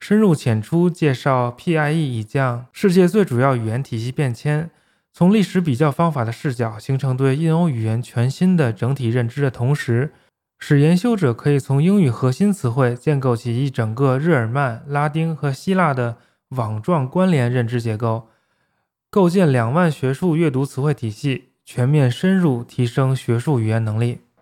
[0.00, 4.70] 深入浅出介绍 PIE 以降世界最主要语言体系变迁，
[5.12, 10.14] 从历史比较方法的视角形成对印欧语言全新的整体认知的同时，
[10.58, 16.16] 使研修者可以从英语核心词汇建构起一整个日耳曼、拉丁和希腊的
[16.48, 18.28] 网状关联认知结构，
[19.10, 24.20] 构建两万学术阅读词汇体系，全面深入提升学术语言能力。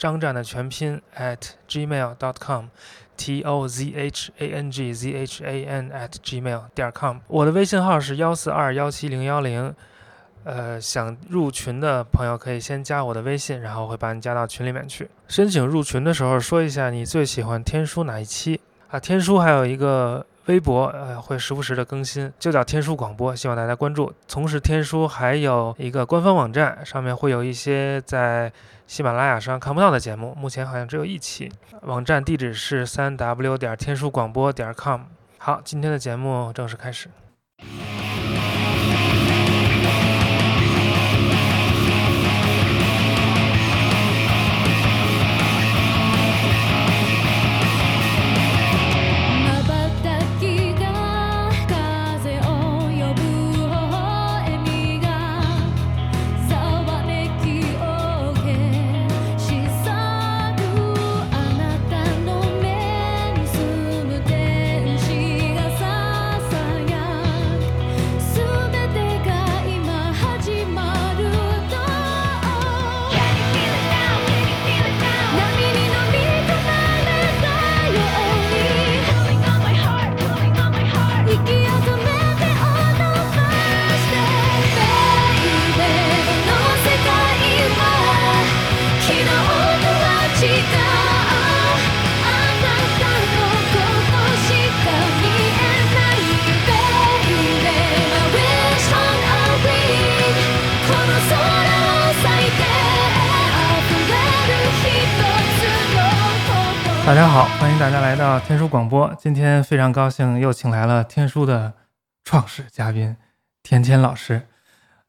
[0.00, 2.64] 张战的全拼 at gmail.com。
[3.22, 9.74] t o z h a n g z h a n at gmail 点 com，我的微信号是幺四二幺七零幺零，
[10.44, 15.06] 呃，想入群的朋友可以先加我的微信，然后会把你加到群里面去。
[15.28, 18.58] 申请入群的时候说一下你最喜欢天书哪一期
[18.88, 18.98] 啊？
[18.98, 24.10] 天书还有一个微博，呃，会时不时的更新，就叫天书广播，希望大家关注。
[24.26, 28.50] 同时，天书还有一个官方网站，上面会有一些在。
[28.90, 31.48] 喜马拉雅上看不到的节目，目前好像只有一期。
[31.82, 35.02] 网站地址是三 w 点天书广播点 com。
[35.38, 37.08] 好，今天的节目正式开始。
[109.22, 111.74] 今天非常高兴又请来了天书的
[112.24, 113.14] 创始嘉宾
[113.62, 114.40] 甜甜老师。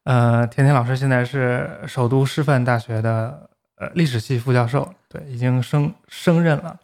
[0.04, 6.78] 呃，甜甜老师现在是首都师范大学的呃历史系副教授，对，已经升升任了。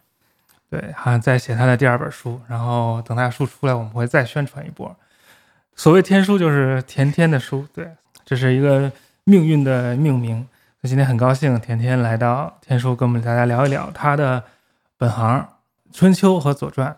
[0.71, 4.95] 对，好像在写他的第二本书，然后等他书出来，我们会再宣传一波。
[5.75, 7.91] 所谓天书，就是甜甜的书，对，
[8.25, 8.91] 这是一个
[9.25, 10.47] 命运的命名。
[10.81, 14.43] 那今天很高兴，甜甜来到天书，跟我们大家聊一聊他的。
[14.97, 15.47] 本行
[15.95, 16.91] 《春秋》和《左传》，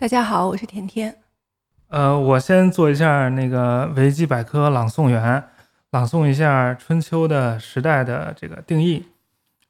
[0.00, 1.14] 大家好，我是甜甜。
[1.88, 5.44] 呃，我先做一下那个维基百科朗诵员，
[5.90, 9.04] 朗诵一下《春秋》的时代的这个定义。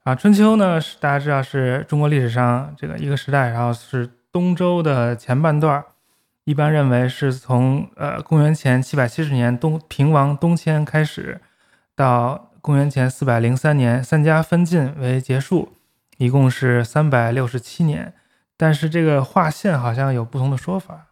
[0.04, 5.84] 啊，《春秋》呢是大家知道是中国历史上这个一个时代，然后是东周的前半段，
[6.44, 11.40] 一般认为是从呃公元前七百七十年东平王东迁开始，
[11.96, 15.72] 到公元前四百零三年三家分晋为结束，
[16.18, 18.14] 一共是三百六十七年。
[18.60, 21.06] 但是这个划线好像有不同的说法。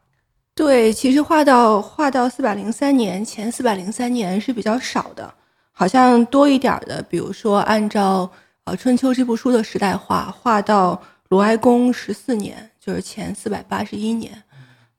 [0.54, 5.32] 对，其实划到划到四百零三年前四百零三年是比较少的，
[5.72, 8.30] 好像多一点的，比如说按照
[8.64, 11.00] 呃春秋这部书的时代划，划到
[11.30, 14.30] 鲁哀公十四年，就是前四百八十一年。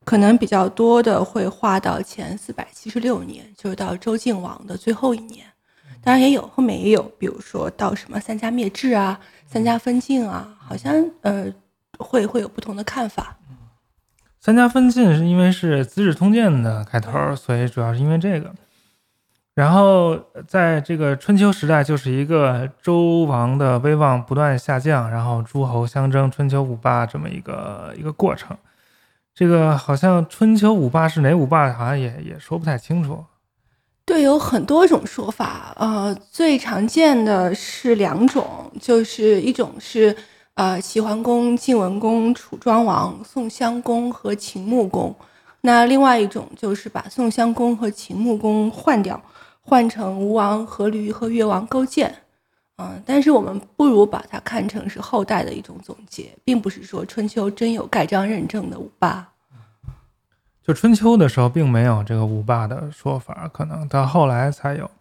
[0.05, 5.45] 可能比较多的会划到前四百七十六年，就是到周敬王的最后一年。
[6.01, 11.53] 当然也有后面也有，比如说到什么三家灭志啊、三家分晋啊，好像呃
[11.99, 13.37] 会会有不同的看法。
[14.39, 18.51] 三家分晋是因为是《资治通鉴》的开头，所以主要是因为这个。
[19.53, 20.17] 然后
[20.47, 28.55] 在这个春秋时代，就是一个周王的威望不断下降，然后诸侯相争，春秋五霸这么一个一个过程。
[29.35, 33.25] 这个好像春秋五霸是哪五霸，好像也也说不太清楚。
[34.05, 35.73] 对，有很多种说法。
[35.75, 40.15] 呃，最常见的是两种，就是一种是
[40.59, 45.15] 呃齐桓公、晋文公、楚庄王、宋襄公和秦穆公。
[45.61, 49.21] 那另外一种就是把宋襄公和秦穆公换掉，
[49.61, 52.13] 换成吴王阖闾和越王勾践。
[52.75, 59.29] 嗯，但是我们不如把它看成是后代的一种总结，并不是说春秋真有盖章认证的五霸。
[60.61, 64.91] 就春秋的时候，并没有这个五霸的说法，可能到后来才有。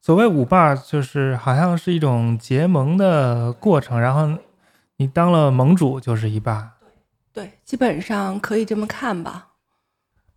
[0.00, 4.38] 所谓五霸，就是好像是一种结盟的过程，然后
[4.96, 6.74] 你当了盟主就是一霸。
[7.32, 9.48] 对，基本上可以这么看吧。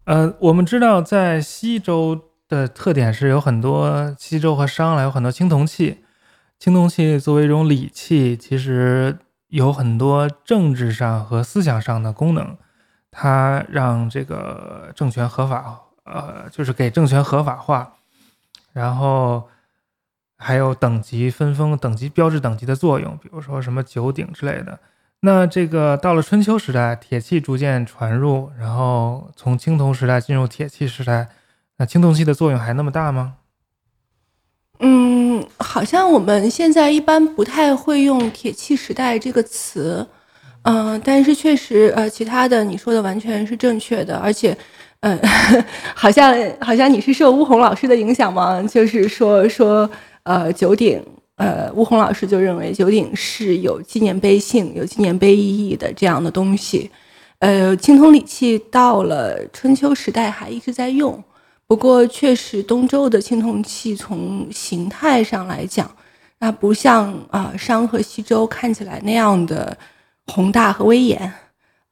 [0.06, 6.04] 呃，我们知道在西周的特点是有很多西周和商来有很多青铜器。
[6.58, 9.20] 青铜器作为一种礼器，其实
[9.50, 12.58] 有很多政治上和思想上的功能。
[13.12, 17.94] 它让这个政权合法，呃，就是给政权合法化，
[18.74, 19.48] 然后
[20.38, 24.80] 还有等级分封、等级标志等级的作用，比如说什么九鼎之类的。
[25.22, 31.28] 那这个到了春秋时代，铁器逐渐传入，然后从青铜时代进入铁器时代，
[31.78, 33.34] 那青铜器的作用还那么大吗？
[34.80, 40.08] 嗯，好像我们现在一般不太会用“铁器时代”这个词，
[40.62, 44.56] 嗯，但是确实，呃，其他的你说的完全是正确的，而且，
[45.00, 45.20] 嗯，
[45.96, 46.32] 好像
[46.62, 48.62] 好像你是受乌洪老师的影响吗？
[48.70, 49.90] 就是说说，
[50.28, 51.02] 呃，九鼎，
[51.38, 56.92] 呃，乌洪老师就认为九鼎是有纪念碑性、有纪念碑意义的这样的东西，
[57.40, 61.24] 呃，青铜礼器到了春秋时代还一直在用。
[61.66, 65.90] 不过，确实，东周的青铜器从形态上来讲，
[66.40, 69.78] 那不像啊商和西周看起来那样的
[70.26, 71.32] 宏大和威严，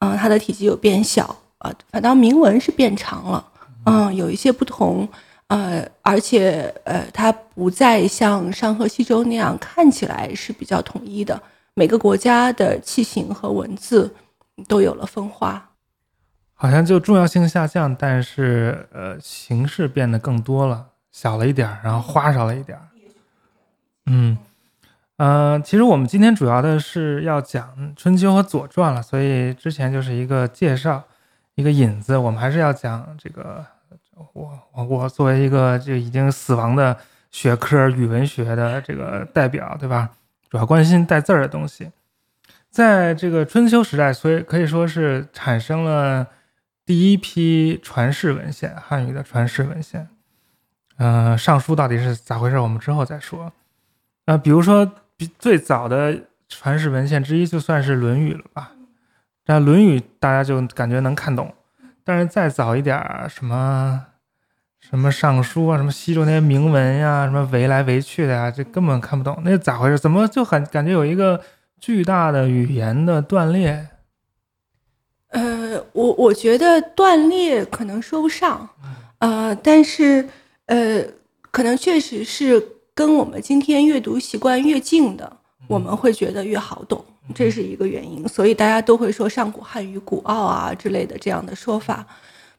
[0.00, 3.46] 嗯，它的体积有变小啊，反倒铭文是变长了，
[3.86, 5.08] 嗯，有一些不同，
[5.48, 11.40] 呃，而且呃，它不再像商和西周那样看起来是比较统一的，
[11.74, 14.14] 每个国家的器型和文字
[14.66, 15.70] 都有了分化。
[16.54, 22.78] 好像就重要性下降，但是呃形式变得更多了，小了一点，然后花哨了一点。
[24.06, 24.38] 嗯，
[25.18, 31.04] 呃，其实我们今天主要的是要讲《春秋》和《左传》了，所以之前就是一个介绍，
[31.56, 32.16] 一个引子。
[32.16, 33.64] 我们还是要讲这个，
[34.32, 36.96] 我我我作为一个这已经死亡的
[37.30, 40.10] 学科语文学的这个代表，对吧？
[40.48, 41.90] 主要关心带字儿的东西，
[42.70, 46.26] 在这个春秋时代，所以可以说是产生了。
[46.86, 50.08] 第一批传世文献，汉语的传世文献，
[50.98, 52.60] 嗯，《尚书》到底是咋回事？
[52.60, 53.52] 我们之后再说。
[54.26, 56.16] 呃，比如说，比最早的
[56.48, 58.70] 传世文献之一，就算是《论语》了吧？
[59.46, 61.52] 那《论语》大家就感觉能看懂，
[62.06, 64.06] 但是再早一点儿，什么
[64.78, 69.42] 什么《尚书》啊，什么西周那些铭文呀，什么围来围去的呀，这根本看不懂。
[69.44, 69.98] 那咋回事？
[69.98, 71.42] 怎么就很感觉有一个
[71.80, 73.88] 巨大的语言的断裂？
[75.30, 78.68] 呃，我我觉得断裂可能说不上，
[79.18, 80.28] 呃，但是
[80.66, 81.04] 呃，
[81.50, 82.62] 可能确实是
[82.94, 87.04] 跟我们今天阅读习惯越近的，我们会觉得越好懂，
[87.34, 88.26] 这是一个原因。
[88.28, 92.06] 所以大家都会说上古汉语古奥啊之类的这样的说法。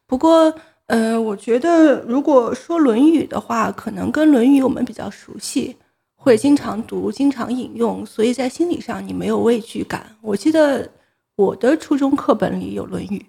[0.06, 0.54] 不过，
[0.88, 5.76] 呃，我觉得如果说《论语》的话，可能跟《论语》我们比较熟悉，
[6.16, 10.16] 会经常读、经常引用，所以在心理上你没有畏惧感。
[10.22, 10.90] 我记得。
[11.38, 13.20] 我的初中课本里有《论语》，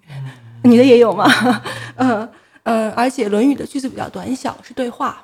[0.65, 1.31] 你的也有吗？
[1.97, 2.27] 嗯
[2.65, 5.23] 嗯，而且《论语》的句子比较短小，是对话，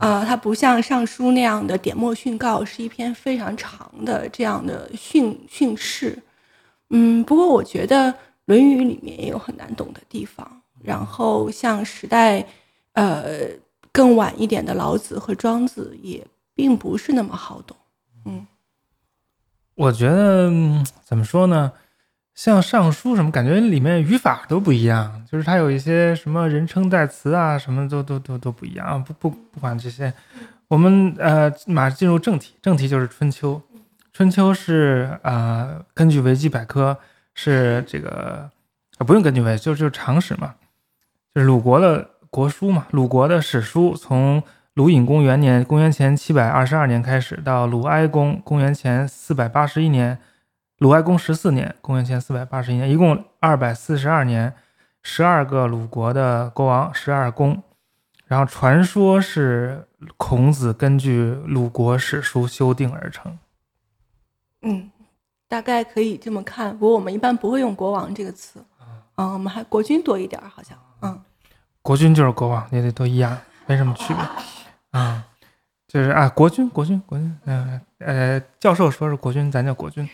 [0.00, 6.18] 啊，它不像《尚书》那样的点墨训告，是一篇非常长的这样的训训示。
[6.88, 8.10] 嗯，不过我觉得
[8.46, 12.44] 《论语》里面也有很难懂的地方，然后像时代，
[12.94, 13.46] 呃，
[13.92, 17.76] 更晚一点的老子和庄子也并不是那么好懂。
[18.24, 18.46] 嗯，
[19.74, 20.50] 我觉得
[21.04, 21.70] 怎么说呢？
[22.34, 29.02] 像《尚书》什么，感觉里面语法都不一样，就是它有一些什么人称代词啊，什么都都都都不一样。
[29.04, 30.12] 不不不管这些，
[30.68, 33.60] 我们呃马上进入正题，正题就是《春秋》。
[34.12, 36.96] 《春秋》是啊，根据维基百科
[37.34, 38.48] 是这个
[38.96, 40.54] 啊，不用根据维，就就是常识嘛，
[41.34, 44.42] 就是鲁国的国书嘛，鲁国的史书，从
[44.74, 50.16] 鲁隐公元年（公元前七百二十二年）开始，到鲁哀公（公元前四百八十一年）。
[50.80, 54.54] 鲁哀公十四年，公元前四百八十一年，一共二百四十二年，
[55.02, 57.62] 十二个鲁国的国王，十二公。
[58.24, 63.38] 然后传说是孔子根据鲁国史书修订而成。
[64.62, 64.90] 嗯，
[65.46, 66.72] 大概可以这么看。
[66.72, 68.64] 不过我们一般不会用“国王”这个词。
[69.16, 70.78] 嗯，我们还国君多一点，好像。
[71.02, 71.20] 嗯，
[71.82, 74.24] 国君就是国王，也得都一样，没什么区别。
[74.98, 75.26] 啊，
[75.86, 77.38] 就是啊，国君，国君，国君。
[77.44, 80.08] 嗯呃，教授说是国君，咱叫国君。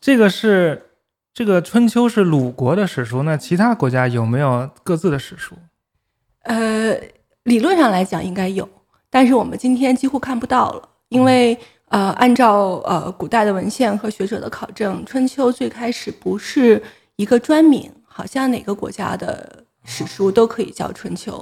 [0.00, 0.90] 这个是
[1.34, 5.54] 这个《春秋》是鲁国的史书，那其他国家有没有各自的史书？
[6.42, 6.96] 呃，
[7.42, 8.68] 理论上来讲应该有，
[9.10, 16.82] 但是我们今天几乎看不到了，因为呃，按照呃古代的文献和学者的考证，《春秋》最开始不是
[17.16, 21.32] 一个专名，好像哪个国家的史书都可以叫《春秋》。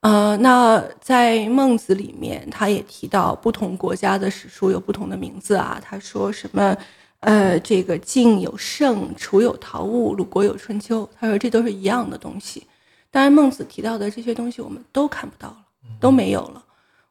[0.00, 6.76] 呃，那在孟子里面，他也提到不同国家的史书有不同的名字啊，他说什么？
[7.22, 11.08] 呃，这个晋有盛，楚有陶物，鲁国有春秋。
[11.18, 12.66] 他说这都是一样的东西。
[13.12, 15.64] 当然，孟子提到的这些东西我们都看不到了，
[16.00, 16.64] 都没有了。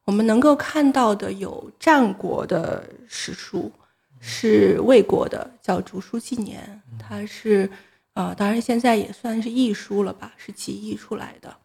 [0.04, 3.72] 我们能够看到的有战国的史书，
[4.20, 7.70] 是魏国的，叫《竹书纪年》，它是
[8.14, 11.56] 呃，当然现在也算是译书了吧，是集译出来的。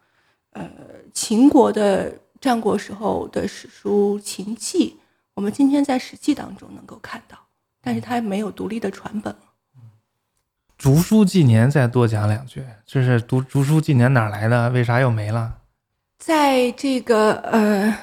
[0.51, 0.69] 呃，
[1.13, 4.91] 秦国的战国时候的史书《秦记》，
[5.33, 7.37] 我们今天在《史记》当中能够看到。
[7.87, 9.33] 但是它没有独立的传本。
[10.77, 14.69] 竹书纪年再多讲两句，就是读竹书纪年哪来的？
[14.71, 15.59] 为啥又没了？
[16.19, 17.97] 在这个呃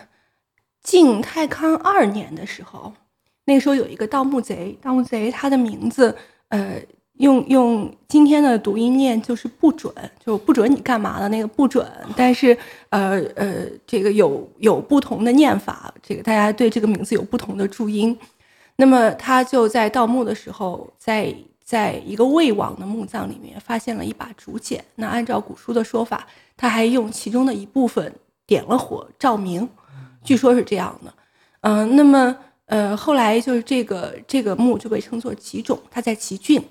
[0.82, 2.94] 晋太康二年的时候，
[3.44, 6.16] 那个时候有一个盗墓贼，盗墓贼他的名字
[6.48, 6.80] 呃
[7.18, 9.92] 用用今天的读音念就是不准，
[10.24, 11.86] 就不准你干嘛的那个不准。
[12.16, 12.56] 但是
[12.88, 18.18] 呃呃这个有有不同的念法，这个大家对这个名字有不同的注音。
[18.76, 24.84] 那么他就在盗墓的时候，在在一个魏王的墓葬里面发现了一把竹简。
[24.96, 26.26] 那按照古书的说法，
[26.56, 28.12] 他还用其中的一部分
[28.46, 29.68] 点了火照明，
[30.22, 31.14] 据说是这样的。
[31.60, 36.62] 嗯，那么呃后来就是这个这个墓就被称作吉冢，它在吉郡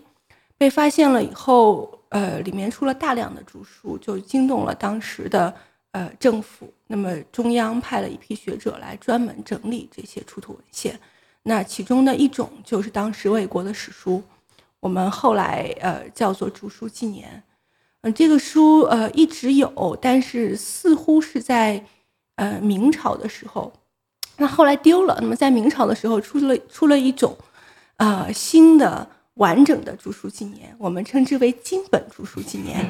[0.57, 5.51] 被发现了以后，呃里面出了大量的竹书，就惊动了当时的
[5.91, 6.71] 呃政府。
[6.85, 10.99] 那么中央派了一批学者来专门整理这些出土文献。
[11.43, 14.23] 那其中的一种就是当时魏国的史书，
[14.79, 17.43] 我们后来呃叫做《竹书纪年》。
[18.01, 21.83] 嗯，这个书呃一直有，但是似乎是在
[22.35, 23.71] 呃明朝的时候，
[24.37, 25.17] 那后来丢了。
[25.21, 27.37] 那么在明朝的时候出了出了一种
[27.97, 32.85] 呃新的完整的《竹书纪年》，我们称之为金本《竹书纪年》。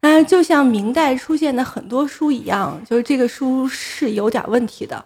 [0.00, 5.04] 嗯，就像明代出现的很多书一样，就是这个书是有点问题的。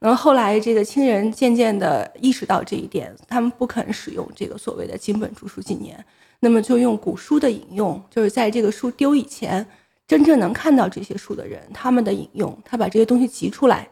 [0.00, 6.04] 然后后来，这个清人渐渐地意识到这一点，他们不肯使用这个所谓的金本著书纪年，
[6.40, 9.66] 那么就用古书的引用，就是在这个书丢以前，
[10.06, 13.88] 真正能看到这些书的人，他们的引用，他把这些东西集出来，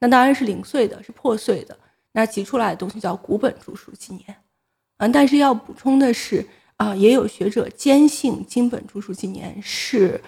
[0.00, 1.78] 那当然是零碎的，是破碎的，
[2.10, 4.36] 那集出来的东西叫古本著书纪年，
[4.98, 6.44] 嗯，但是要补充的是，
[6.78, 10.20] 啊，也有学者坚信金本著书纪年是，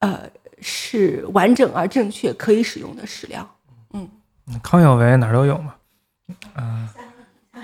[0.00, 0.28] 呃，
[0.60, 3.53] 是完整而正确可以使用的史料，
[4.62, 5.74] 康有为哪儿都有嘛，
[6.54, 6.88] 嗯，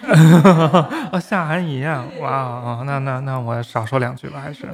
[1.21, 4.67] 夏涵怡啊，哇哦，那那那我少说两句吧，还是。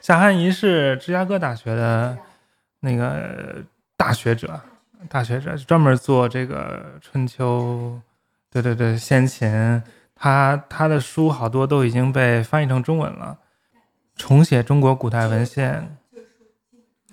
[0.00, 2.18] 夏涵怡是芝加哥大学的
[2.80, 3.64] 那个
[3.96, 4.60] 大学者，
[5.08, 8.00] 大学者专门做这个春秋，
[8.50, 9.82] 对对对，先秦，
[10.16, 13.38] 他他的书好多都已经被翻译成中文了，
[14.16, 15.96] 重写中国古代文献，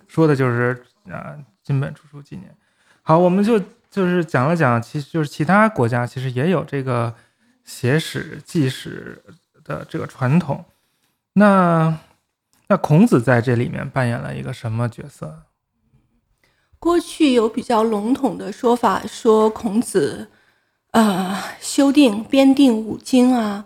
[0.08, 2.56] 说的就是啊金本著书纪年，
[3.04, 3.62] 好，我们就。
[3.92, 7.14] 就是讲了讲，其实就是其他国家其实也有这个
[7.66, 9.22] 写史记史
[9.66, 10.64] 的这个传统。
[11.34, 12.00] 那
[12.68, 15.44] 那孔子在这里面扮演了一个什么角色？
[16.80, 20.30] 过去有比较笼统的说法，说孔子
[20.92, 23.66] 呃修订编订五经啊，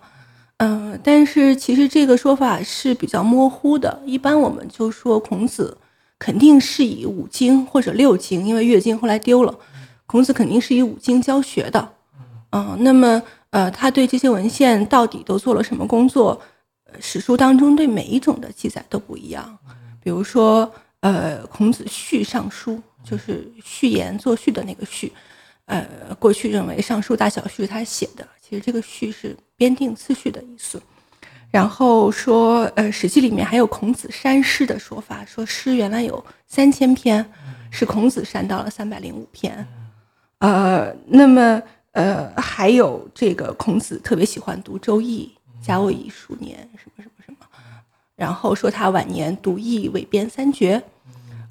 [0.58, 4.02] 嗯，但是其实这个说法是比较模糊的。
[4.04, 5.78] 一般我们就说孔子
[6.18, 9.58] 肯定是以五经或者六经，因为乐经后来丢了，
[10.06, 11.92] 孔子肯定是以五经教学的。
[12.50, 13.20] 嗯，那么
[13.50, 16.40] 呃，他对这些文献到底都做了什么工作？
[17.00, 19.58] 史书当中对每一种的记载都不一样。
[20.02, 25.12] 比如说，呃，孔子序尚书，就是序言作序的那个序。
[25.66, 25.84] 呃，
[26.18, 30.80] 过去认为尚书大小序他写的，其实这个序是编定次序的意思。
[31.50, 37.28] 然后说，呃，《史记》里面还有孔子删诗的说法，说诗原来有三千篇，
[37.70, 39.66] 是孔子删到了三百零五篇。
[40.38, 41.62] 呃，那么，
[41.92, 45.32] 呃，还有这个孔子特别喜欢读《周易》，
[45.66, 47.46] 甲午乙数年什么什么什么。
[48.14, 50.82] 然后说他晚年读易，伪编三绝。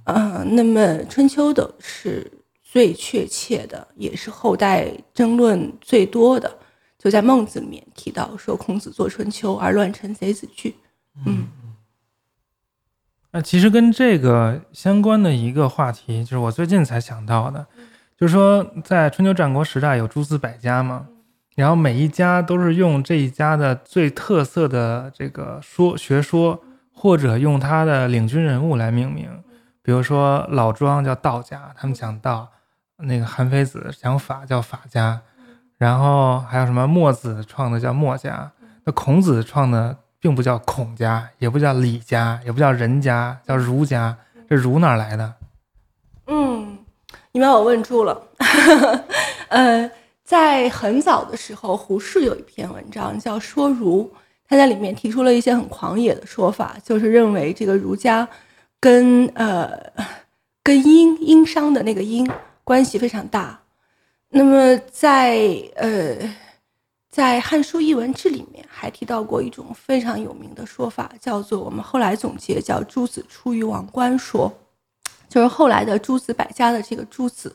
[0.05, 2.31] 嗯，那么春秋的是。
[2.75, 6.57] 最确切的，也是后代争论最多的，
[6.99, 10.75] 就在《孟子》里面提到说，孔子作《春秋》，而乱臣贼子惧。
[11.25, 11.47] 嗯，
[13.31, 17.65] 那其实跟这个相关的一个话题，就是我最近才想到的，
[18.25, 21.05] 就是说在春秋战国时代有诸子百家嘛，
[21.55, 26.59] 然后每一家都是用这一家的最特色的这个说学说，
[26.91, 29.29] 或者用他的领军人物来命名，
[29.83, 32.49] 比如说老庄叫道家，他们讲道。
[32.97, 35.21] 那个韩非子讲法叫法家，
[35.77, 38.51] 然后还有什么墨子创的叫墨家，
[38.85, 44.17] 那孔子创的并不叫孔家，也不叫李家，也不叫人家，叫儒家。
[44.49, 45.35] 这儒哪来的？
[46.25, 46.74] 嗯，
[47.35, 48.27] 你把我问住了。
[49.49, 49.91] 呃，
[50.23, 54.09] 在很早的时候，胡适有一篇文章叫《说儒》，
[54.47, 58.25] 他在里面提出了一些很狂野的说法，就是认为这个儒家
[58.79, 59.69] 跟呃
[60.63, 62.25] 跟殷殷商的那个殷。
[62.63, 63.59] 关系非常大。
[64.29, 65.37] 那么，在
[65.75, 66.15] 呃，
[67.11, 74.51] 在《汉书艺文志》里面还提到过一种非常有名的说法，叫做我们后来总结叫“诸子出于王冠说”，
[75.35, 77.53] 就是后来的诸子百家的这个诸子，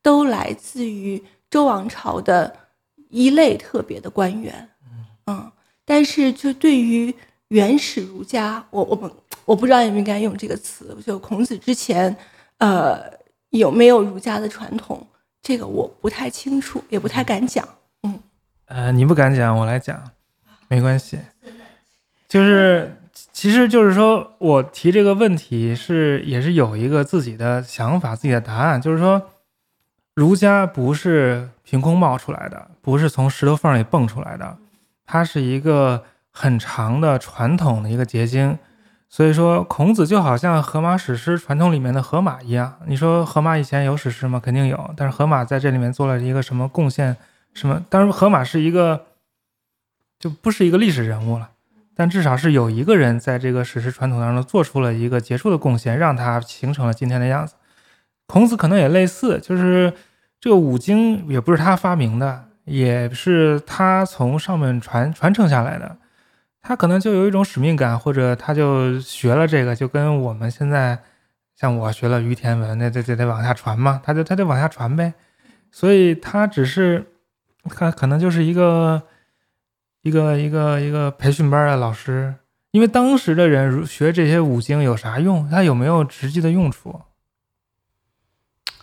[0.00, 2.56] 都来自于周王朝的
[3.10, 4.70] 一类特别的官员。
[5.26, 5.52] 嗯，
[5.84, 7.14] 但是就对于
[7.48, 9.10] 原始儒家，我我们
[9.44, 12.16] 我不知道应不应该用这个词，就孔子之前，
[12.56, 13.18] 呃。
[13.50, 15.06] 有没有儒家的传统？
[15.40, 17.66] 这个我不太清楚，也不太敢讲。
[18.02, 18.20] 嗯，
[18.66, 20.02] 呃，你不敢讲，我来讲，
[20.68, 21.18] 没关系。
[22.28, 22.94] 就是，
[23.32, 28.80] 其实就是说我提这个问题是，也是有一个自己的想法、自己的答案。
[28.80, 29.22] 就是说，
[30.14, 34.56] 儒家不是凭空冒出来的，不是从石头缝里蹦出来的，
[35.06, 38.58] 它是一个很长的传统的一个结晶。
[39.08, 42.78] 所以说，孔子就好像荷马史诗传统里面的荷马一样。
[42.86, 44.38] 你说荷马以前有史诗吗？
[44.38, 44.92] 肯定有。
[44.96, 47.16] 但是荷马在这里面做了一个什么贡献？
[47.54, 47.82] 什么？
[47.88, 49.06] 当然，荷马是一个，
[50.18, 51.48] 就不是一个历史人物了。
[51.98, 57.54] 但至少是有一个人在这个史诗传统当中做出了一个杰出的贡献，让他形成了今天的样子。
[58.28, 59.92] 孔子可能也类似，就是
[60.40, 65.96] 这个五经也不是他发明的，也是他从上面传传承下来的。
[66.62, 71.00] 他可能就有一种使命感，或者他就学了这个，就跟我们现在
[71.56, 75.14] 像我学了于田文，那得得得往下传嘛，他就他就往下传呗。
[75.72, 77.04] 所以他只是
[77.64, 79.02] 他可能就是一个
[80.08, 82.34] 一个一个一个培训班的老师，
[82.70, 85.48] 因为当时的人学这些五经有啥用？
[85.50, 86.98] 他有没有实际的用处？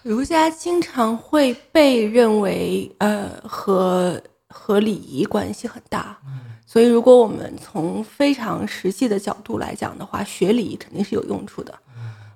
[0.03, 6.17] 儒家经常会被认为呃和和礼仪关系很大。
[6.67, 11.73] 所以，如果我们从非常实际的角度来讲的话，学礼仪肯定是有用处的，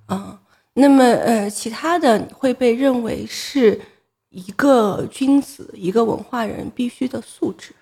[0.07, 0.37] 嗯，
[0.73, 3.81] 那么呃，其他的会被认为是
[4.29, 7.78] 一个君子、一个文化人必须的素质，嗯，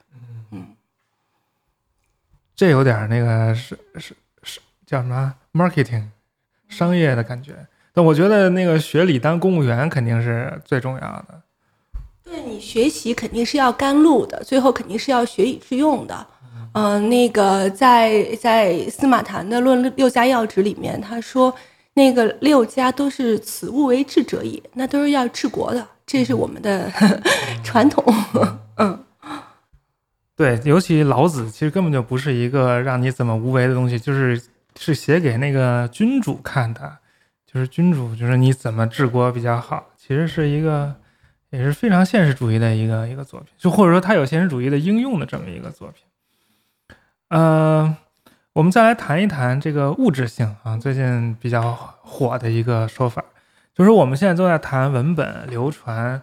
[2.58, 6.06] 这有点那个是是是叫什么 marketing
[6.68, 7.54] 商业的感觉，
[7.94, 11.42] 但我觉得那个学理当公务员肯定是最重要的。
[12.24, 16.28] 对你学习肯定是要甘露的，最后肯定是要学以致用的。
[16.74, 21.54] 嗯，那个在在司马谈的《论六家要旨》里面，他说
[21.94, 26.92] 那个六家都是此物为治者也，那都是要治国的，这是我们的
[27.64, 28.04] 传统。
[28.76, 29.06] 嗯，
[30.38, 34.40] 对，尤其老子其实根本就不是一个让你怎么无为的东西，就是
[34.80, 36.98] 是写给那个君主看的，
[37.52, 40.94] 就是君主就是你怎么治国比较好，其实是一个
[41.50, 46.04] 也是非常现实主义的一个一个作品，就或者说他有现实主义的应用的这么一个作品。
[47.30, 47.98] 呃，
[48.54, 53.26] 我们再来谈一谈这个物质性啊，最近比较火的一个说法，
[53.74, 56.22] 就是我们现在都在谈文本流传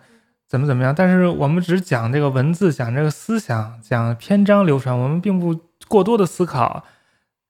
[0.55, 6.85] 怎么怎么样，但是我们只讲这个文字，讲这个思想，讲篇章流传，我们并不过多的思考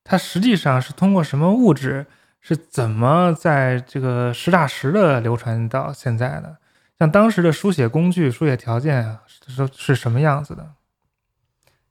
[0.03, 2.07] 它实际上是通过什么物质，
[2.41, 6.57] 是怎么在这个实打实的流传到现在的？
[6.97, 10.71] 像当时的书写工具、书写条件啊是是什么样子的？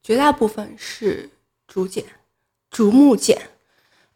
[0.02, 1.30] 绝大部分是
[1.68, 2.04] 竹简、
[2.70, 3.40] 竹木简，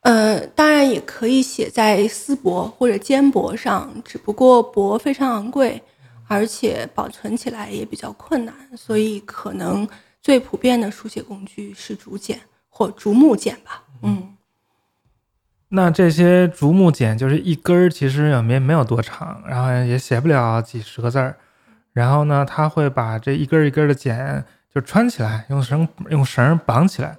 [0.00, 5.80] 呃，当然也可以写在丝帛或者缣帛上，只不过帛非常昂贵，
[6.28, 9.88] 而且保存起来也比较困难，所以可能
[10.20, 13.82] 最普遍的书写工具是竹简或竹木简吧。
[14.02, 14.34] 嗯。
[15.70, 21.36] 那这些竹木简就是一根儿，其实也没没有多长，然后也写不了几十个字儿。
[21.92, 27.16] 然后呢，他会把这一根一根的剪就穿起来，用绳用绳绑起来。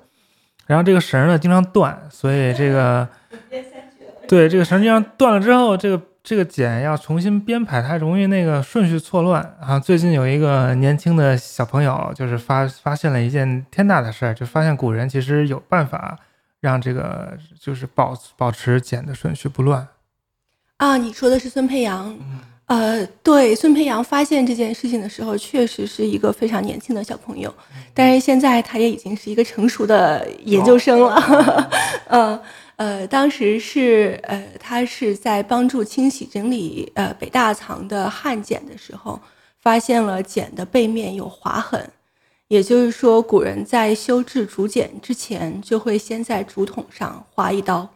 [0.65, 3.07] 然后这个绳呢经常断，所以这个
[4.27, 9.79] 对这个绳经常断了之后，这个这个剪要重新编排，它容易那个顺序错乱啊。
[9.79, 16.19] 最近有一个年轻的小朋友，就是发发现了一件天大的事儿，就发现古人其实有办法。
[16.61, 19.87] 让这个就是保保持剪的顺序不乱
[20.77, 20.97] 啊！
[20.97, 22.13] 你说的是孙培阳，
[22.65, 27.51] 呃，对，孙培阳发现这件事情的时候，确实是一个非常年轻的小朋友，
[27.93, 31.15] 但是现在他也已经是一个成熟的研究生了。
[32.11, 32.41] 嗯呃，
[32.79, 39.19] 呃当时是呃，他是在帮助清洗整理呃北大藏的汉简的时候，
[39.59, 41.91] 发现了简的背面有划痕。
[42.47, 47.87] 也就是说，古人在修制竹简之前，就会先在竹筒上划一刀，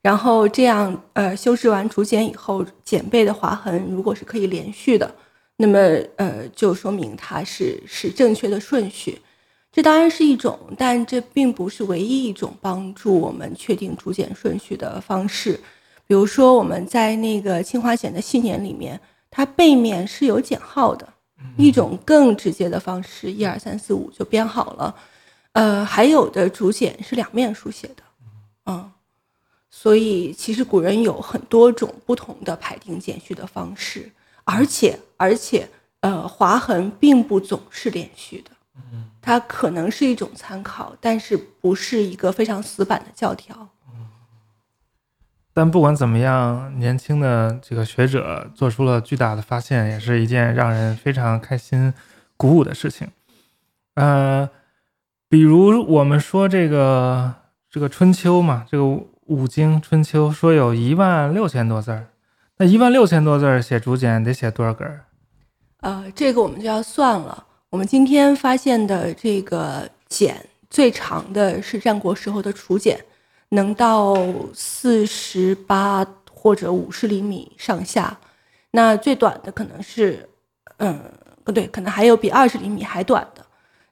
[0.00, 5.12] 然后这样，呃，修制完竹简以后，简背的划痕如果是可以连续的，
[5.56, 5.78] 那么，
[6.16, 9.20] 呃，就说明它是是正确的顺序。
[9.74, 15.58] 这当然是一种，但这并不是唯一一种帮助我们确定竹简顺序的方式。
[16.06, 19.00] 比如说，我们在那个清华简的信年里面，
[19.32, 21.08] 它背面是有减号的。
[21.56, 24.94] 一种更直接的方式，一二三四五就编好了。
[25.52, 28.02] 呃，还有的竹简是两面书写的，
[28.66, 28.90] 嗯，
[29.68, 34.10] 所以其实古人有很多种不同的排定简序的方式，
[34.44, 35.68] 而且而且，
[36.00, 38.50] 呃，划痕并不总是连续的，
[39.24, 43.68] 它可能是一种参考，但是不是一个非常死板的教条。
[45.54, 51.94] 但不管怎么样，年轻的这个学者做出了巨大的发现，也是一件让人非常开心、
[52.36, 53.08] 鼓舞的事情。
[53.94, 54.50] 呃，
[55.28, 57.32] 比如我们说这个
[57.70, 62.08] 这个春秋嘛，这个五经春秋说有一万六千多字儿，
[62.58, 65.04] 那一万六千多字儿写竹简得写多少根儿？
[65.80, 67.46] 呃，这个我们就要算了。
[67.74, 70.36] 我们今天发现的这个简
[70.70, 73.04] 最长的是战国时候的楚简。
[73.48, 74.16] 能到
[74.54, 78.16] 四十八或者五十厘米上下，
[78.70, 80.28] 那最短的可能是，
[80.76, 81.02] 嗯，
[81.42, 83.44] 不对，可能还有比二十厘米还短的。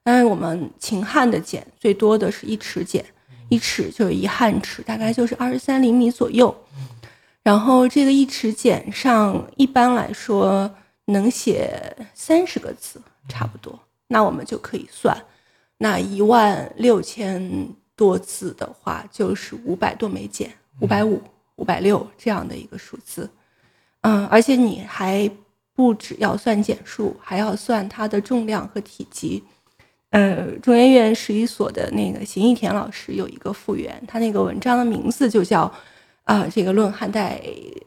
[0.05, 3.05] 但是我们秦汉的简最多的是一尺简，
[3.49, 6.57] 一尺就是一汉尺，大概就是二十三厘米左右。
[7.43, 10.73] 然后这个一尺简上一般来说
[11.07, 13.79] 能写三十个字，差不多。
[14.09, 15.17] 那我们就可以算，
[15.79, 17.69] 那一万六千。
[17.95, 21.23] 多字的话，就是五百多枚简，五百五、
[21.57, 23.31] 五百六这样的一个数字。
[24.01, 25.31] 嗯，而且你还
[25.75, 29.45] 不只要算简数，还要算它的重量和体积。
[30.09, 35.73] 呃，中研院十一所的那个邢义田老师有一个复原，他那个文章的名字就叫
[36.25, 37.41] 啊，这个论汉代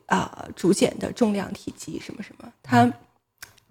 [0.05, 2.49] 啊竹简的重量、体积什么什么。
[2.61, 2.89] 他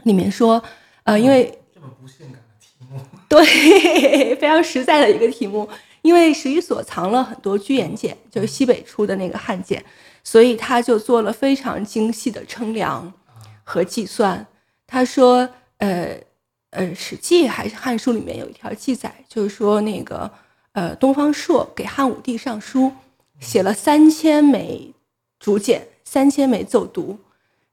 [0.03, 0.63] 里面说，
[1.05, 5.69] 呃，因为这么不性感的题目， 对，非常实在的一个题目。
[6.03, 9.83] 因为史语所藏了很多居延简，就是西北出的那个汉简，
[10.23, 13.11] 所以他就做了非常精细的称量
[13.63, 14.47] 和计算。
[14.87, 16.15] 他说：“呃
[16.71, 20.31] 呃，《史记》还是《汉书》里面有一条记载，就是说那个
[20.73, 22.93] 呃，东方朔给汉武帝上书，
[23.41, 24.93] 写了三千枚
[25.39, 27.17] 竹简，三千枚奏牍，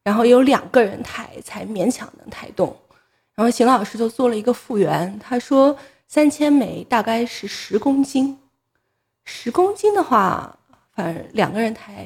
[0.04, 2.74] 然后有两个人抬才勉强能抬动。
[3.36, 5.78] 然后邢老师就做了一个复原，他说。”
[6.12, 8.38] 三千枚大概是十公斤，
[9.24, 10.60] 十公斤的话，
[10.94, 12.06] 反正两个人抬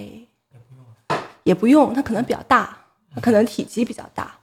[1.42, 2.78] 也不用，它可能比较大，
[3.16, 4.36] 它可能体积比较大，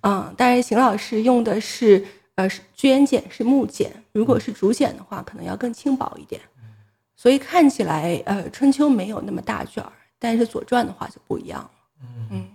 [0.00, 6.40] 嗯，但是邢老师用的是呃居延简是木简，如果是竹简的话，可能要更轻薄一点，
[7.14, 11.70] 所以看起来呃春秋没有那么大卷儿，但是左传的话就不一样了，
[12.30, 12.48] 嗯，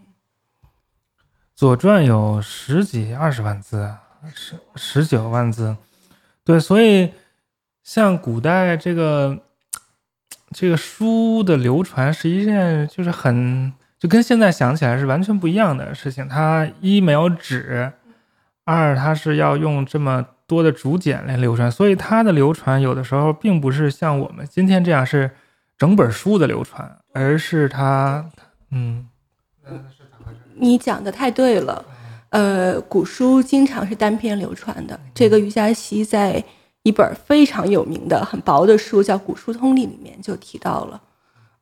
[1.60, 3.94] 左传有十几二十万字，
[4.34, 5.76] 十十九万字。
[6.46, 7.12] 对，所以
[7.84, 9.38] 像古代这个
[10.52, 16.30] 这个书的流传是一件就是很就跟现在想起来是完全不一样的事情。
[16.30, 17.92] 它一没有纸，
[18.64, 25.32] 二它是要用这么多的竹简来流传，所以它的流传有的时候并不是像我们今天这样是
[25.78, 28.30] 整本书的流传，而是它，
[28.72, 29.10] 嗯，
[30.60, 31.84] 你讲的太对了。
[32.30, 35.00] 呃，古书经常是单篇流传的。
[35.16, 36.44] 这个余嘉锡在
[36.84, 41.02] 一本非常有名的、很薄的书叫《古书通例》里面就提到了。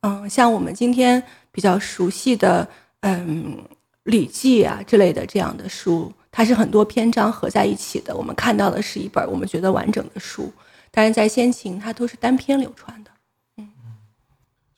[0.00, 2.68] 嗯，像我们今天比较熟悉的，
[3.00, 3.56] 嗯，
[4.02, 8.14] 《礼记》啊之类的这样的书，它是很多篇章合在一起的。
[8.14, 10.52] 我们看到的是一本我们觉得完整的书，
[10.90, 13.10] 但是在先秦它都是单篇流传的。
[13.56, 13.66] 嗯，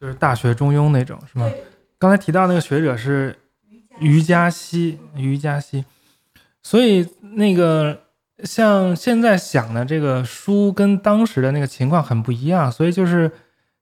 [0.01, 1.51] 就是《大学》《中庸》那种是吗？
[1.99, 3.37] 刚才提到那个学者是。
[4.01, 5.85] 余嘉熙，余嘉熙，
[6.63, 8.01] 所以那个
[8.43, 13.31] 像现在想的这个书跟当时的那个情况很不一样，所以就是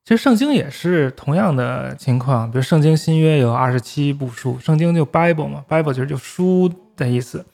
[0.04, 7.46] 其实圣经也是同样的情况，比如圣经新约有二十七部书，圣经就 Bible 嘛，Bible 其实就书的意思，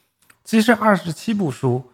[0.42, 1.84] 其实二十七部书，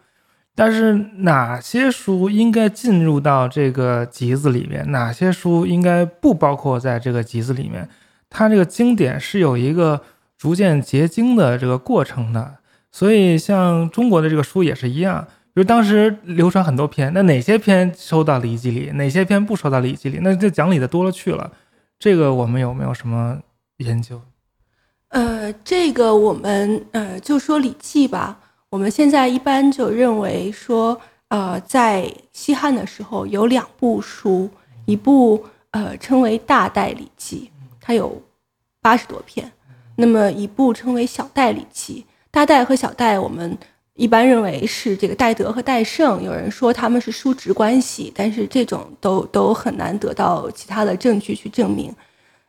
[0.55, 7.89] 但是哪些书应该进入到这个集子里面，哪些书应该不包括在这个集子里面，
[8.29, 10.01] 它这个经典是有一个。
[10.41, 12.55] 逐渐结晶的这个过程的，
[12.91, 15.23] 所以像中国的这个书也是一样，
[15.53, 21.51] 比如当时流传很多篇，那哪些篇收到《礼记》里，哪些篇不收到《礼记》里，那这讲理的多了去了。
[21.99, 23.37] 这个我们有没有什么
[23.77, 24.19] 研究？
[25.09, 28.39] 呃，这个我们呃就说《礼记》吧，
[28.71, 34.49] 我们现在一般就认为说，呃，在西汉的时候有两部书，
[34.85, 38.19] 一部呃称为《大代礼记》，它有
[38.81, 39.51] 八十多篇。
[40.01, 43.55] 那么一部称为小代礼记，大代和小代，我们
[43.93, 46.23] 一般认为是这个代德和代圣。
[46.23, 51.93] 有人说他们是叔侄关系，但是这种都都很难得到其他的证据去证明。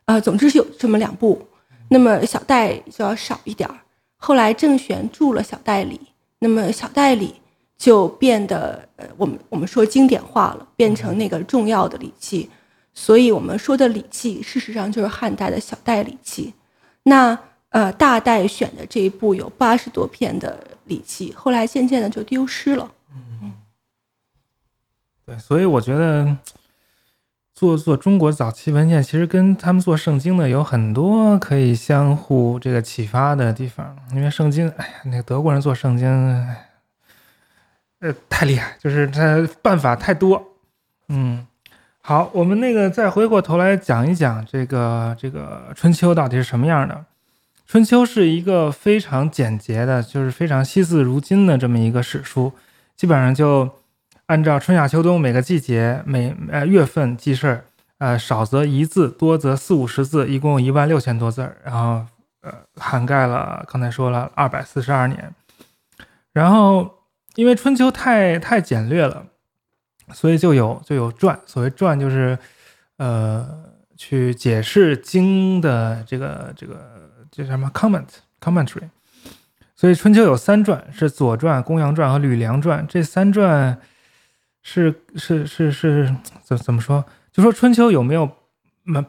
[0.06, 1.46] 呃，总之是有这么两部。
[1.90, 3.76] 那么小代就要少一点儿。
[4.16, 6.00] 后来郑玄注了小代礼，
[6.38, 7.34] 那么小代礼
[7.76, 12.48] 就变得呃，我们我们说经典化了，变成那个重要的礼记。
[12.94, 16.54] 所以我们说的礼记，事实上就是汉代的小代礼记。
[17.04, 17.38] 那
[17.70, 22.92] 呃，大代选的这一部有八十多篇的《礼记》，后来渐渐的就丢失了。
[23.14, 23.54] 嗯，
[25.24, 26.36] 对，所以我觉得
[27.54, 33.96] 做做中国早期文献，其实跟他们做圣经的有很多可以相互这个启发的地方。
[34.12, 36.06] 因为圣经，哎呀，那个德国人做圣经，
[38.00, 40.56] 呃，太厉害，就是他办法太多。
[41.08, 41.46] 嗯。
[42.04, 47.04] 好，我们那个再回过头来讲一讲这个这个春秋到底是什么样的。
[47.64, 52.52] 春秋是一个非常简洁的，就是非常惜字如金的这么一个史书，
[52.96, 53.70] 基本上就
[54.26, 57.64] 按照春夏秋冬每个季节每呃月份记事儿，
[57.98, 62.04] 呃少则一字，多则四五十字，一共一万六千多字儿，然后
[62.40, 65.32] 呃涵盖了刚才说了二百四十二年。
[66.32, 66.98] 然后
[67.36, 69.26] 因为春秋太太简略了。
[70.12, 72.38] 所以就有就有传，所谓传就是，
[72.96, 73.64] 呃，
[73.96, 78.06] 去解释经的这个这个这什么 comment
[78.40, 78.88] commentary。
[79.74, 82.86] 所以春秋有三传，是左传、公羊传和吕梁传。
[82.88, 83.76] 这三传
[84.62, 87.04] 是是是是怎怎么说？
[87.32, 88.30] 就说春秋有没有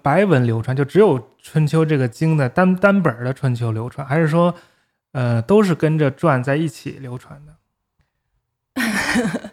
[0.01, 0.75] 白文流传？
[0.75, 4.55] 就只有春秋这个经的单单本的春秋流传，还是说，
[5.11, 7.53] 呃，都是跟着传在一起流传的？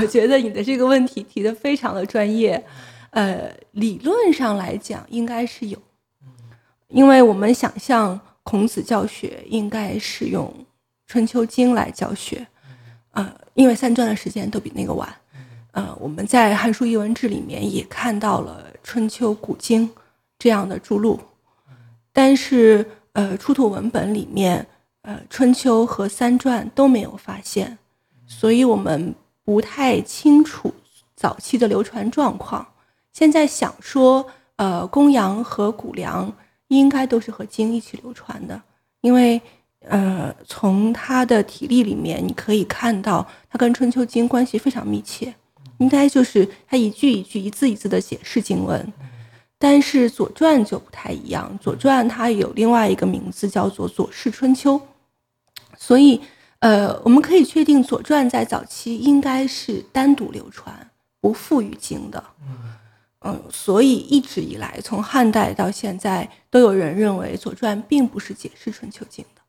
[0.00, 2.62] 我觉得你的这个问题提的非常的专业，
[3.10, 5.78] 呃，理论上来讲应该是有，
[6.88, 10.52] 因为我们想象孔子教学应该是用
[11.06, 12.46] 《春秋经》来教学，
[13.12, 15.08] 呃，因为三传的时间都比那个晚，
[15.72, 19.88] 呃，我们在《汉书艺文志》里面也看到了《春秋古经》
[20.38, 21.18] 这样的著录，
[22.12, 24.66] 但是呃，出土文本里面，
[25.02, 27.78] 呃，《春秋》和三传都没有发现，
[28.26, 29.14] 所以我们。
[29.46, 30.74] 不太清楚
[31.14, 32.66] 早期的流传状况。
[33.12, 36.30] 现在想说，呃，公羊和谷梁
[36.66, 38.60] 应该都是和经一起流传的，
[39.02, 39.40] 因为，
[39.82, 45.32] 呃，从他的体例里面你可以看到，他跟春秋经关系非常密切，
[45.78, 48.92] 应该就是他一句一句、一字一字的解释经文。
[49.58, 54.74] 但是左传就不太一样，左传它有另外一个名字叫做《左氏春秋》，
[55.78, 56.20] 所以。
[56.60, 60.90] 呃，我们可以确定，《左传》在早期应该是单独流传，
[61.20, 62.24] 不附于经的。
[63.20, 69.42] 嗯，所以一直以来，从汉代到现在，都有人认为《左传》并不是解释《春秋经》的。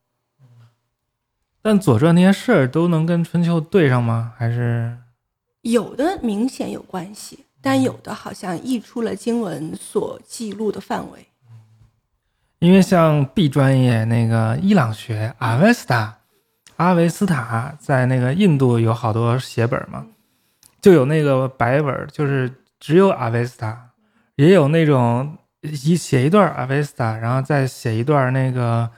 [1.62, 4.34] 但《左传》那些事儿都能跟《春秋》对上吗？
[4.38, 4.98] 还是
[5.62, 11.26] 有的明显有关系，但有的好像溢出了经文所记录的范围。
[12.60, 16.18] 因为像 B 专业那个伊朗学阿维斯塔。
[16.78, 20.06] 阿维斯塔在那个印度有好多写本嘛，
[20.80, 23.90] 就有那个白本，就是只有阿维斯塔，
[24.36, 28.90] 也有那种一写一段阿维斯塔，然后再写一段那个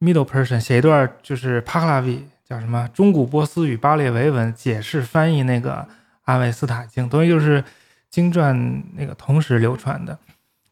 [0.00, 5.86] Middle Persian，写一段就是帕克拉维叫什么中古波斯语巴列维文解释翻译那个
[6.24, 7.62] 阿维斯塔经，等于就是
[8.08, 10.18] 经传那个同时流传的。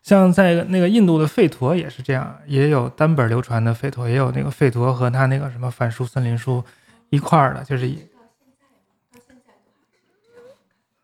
[0.06, 6.62] 像在那个印度的吠陀也是这样，也有单本流传的吠陀，也有那个吠陀和他那个什么梵书、森林书
[7.10, 7.92] 一块儿的，就是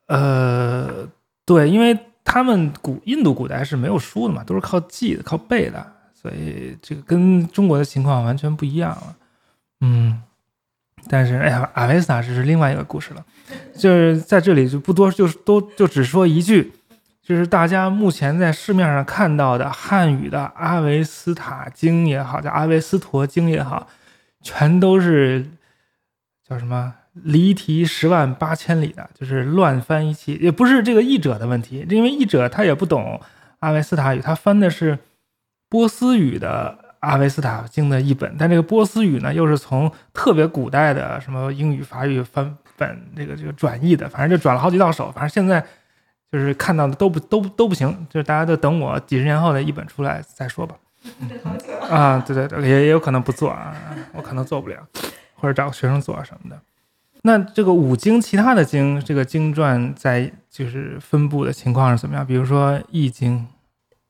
[0.06, 1.08] 呃，
[1.44, 5.84] 对，因为他们古印度古代是没有书的嘛，都是靠记的、靠背的，
[6.14, 9.16] 所以这个跟中国的情况完全不一样了。
[9.80, 10.22] 嗯，
[11.08, 13.24] 但是哎呀，阿维斯塔这是另外一个故事了，
[13.76, 16.72] 就是在这里就不多，就是都就只说一句。
[17.32, 23.88] 就是大家目前在市面上看到的汉语的《阿维斯塔经》也好，叫《阿维斯陀经》也好，
[24.42, 25.46] 全都是
[26.46, 30.38] 叫什么离题十万八千里的，就是乱翻一气。
[30.42, 33.18] 也不是这个译者的问题，因为译者他也不懂
[33.60, 34.98] 阿维斯塔语，他翻的是
[35.70, 45.64] 波斯语的《阿维斯塔经》的译本，但这个波斯语呢，又是从特别古代的什么英语、法语翻本这个这个转译的，反正就转了好几道手，反正现在。
[46.32, 50.74] 就是看到的都不都都不行，就是大家都等我几十年后的一本出来再说吧。
[51.90, 53.76] 啊，对对对，也也有可能不做啊，
[54.14, 54.76] 我可能做不了，
[55.34, 56.58] 或者找个学生做什么的。
[57.22, 62.26] 那这个五经其他的经，这个经传在就是分布的情况是怎么样？
[62.26, 63.38] 比如说《易经》。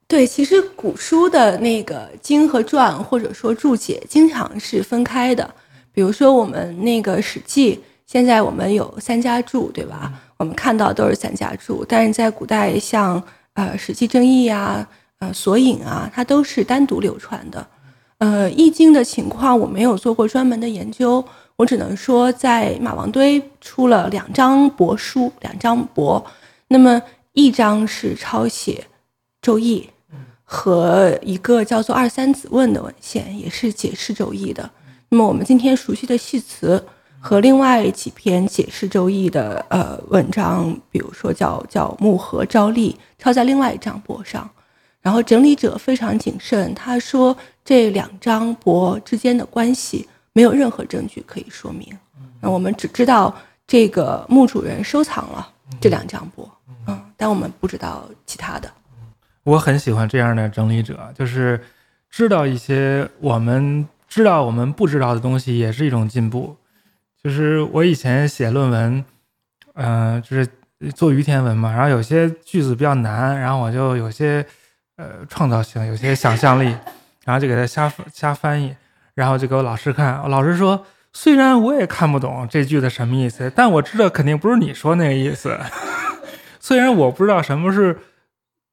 [0.06, 5.54] 对，其实古书的那个经和传，或者说注解，经常是分开的。
[5.90, 10.12] 比如说我们那个《史记》，现在我们有三家注，对吧？
[10.42, 14.85] 我们看到都是散家注，但是在古代，像呃《史记正义》啊、
[15.20, 17.64] 呃索引啊，它都是单独流传的。
[18.18, 21.24] 呃，《易经》的情况我没有做过专门的研究，
[21.55, 26.20] 我只能说在马王堆出了两张帛书，两张帛。
[26.66, 27.00] 那么
[27.35, 28.85] 一张是抄写
[29.40, 29.88] 《周易》，
[30.42, 34.68] 和一个叫做《二三子问》的文献，也是解释《周易》的。
[35.11, 36.85] 那么我们今天熟悉的系辞。
[37.24, 44.50] 和另外几篇解释《周易》的呃文章，比如说叫叫《木合昭历》，抄在另外一张帛上，
[45.00, 51.96] 然后整理者非常谨慎，他说这两张帛之间的关系没有任何证据可以说明，
[52.40, 53.32] 那我们只知道
[53.68, 55.48] 这个墓主人收藏了
[55.80, 56.44] 这两张帛，
[56.88, 58.68] 嗯，但我们不知道其他的。
[59.44, 61.61] 我很喜欢这样的整理者，就是
[62.11, 66.56] 知道一些我们知道我们不知道的东西，也是一种进步。
[67.22, 69.04] 就是我以前写论文，
[69.74, 70.44] 嗯，就是
[70.92, 74.44] 做于田文嘛，然后有些句子比较难，然后我就有些
[74.96, 76.74] 呃创造性，有些想象力，
[77.24, 78.74] 然后就给他瞎瞎翻译，
[79.14, 85.56] 然后就给我老师看，老师说，虽然我也看不懂这句的什么意思，但我知道肯定不是你说那个意思。
[86.58, 87.96] 虽然我不知道什么是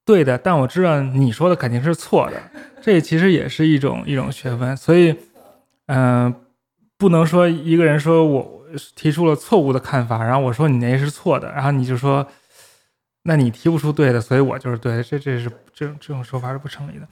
[0.04, 2.42] 对的，但我知道你说的肯定是错的。
[2.82, 5.16] 这其实也是一种一种学问，所以，
[5.86, 6.34] 嗯。
[7.00, 12.28] 不能说一个人说我提出了错误的看法，然后我说你那是错的，然后你就说，
[13.24, 17.08] 那你提不出对的，所以我就是对的，这这是这种这种说法是不成立的。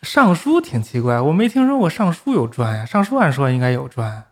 [0.00, 4.24] 尚书挺奇怪，我没听说过尚书有传呀，尚书按说应该有传。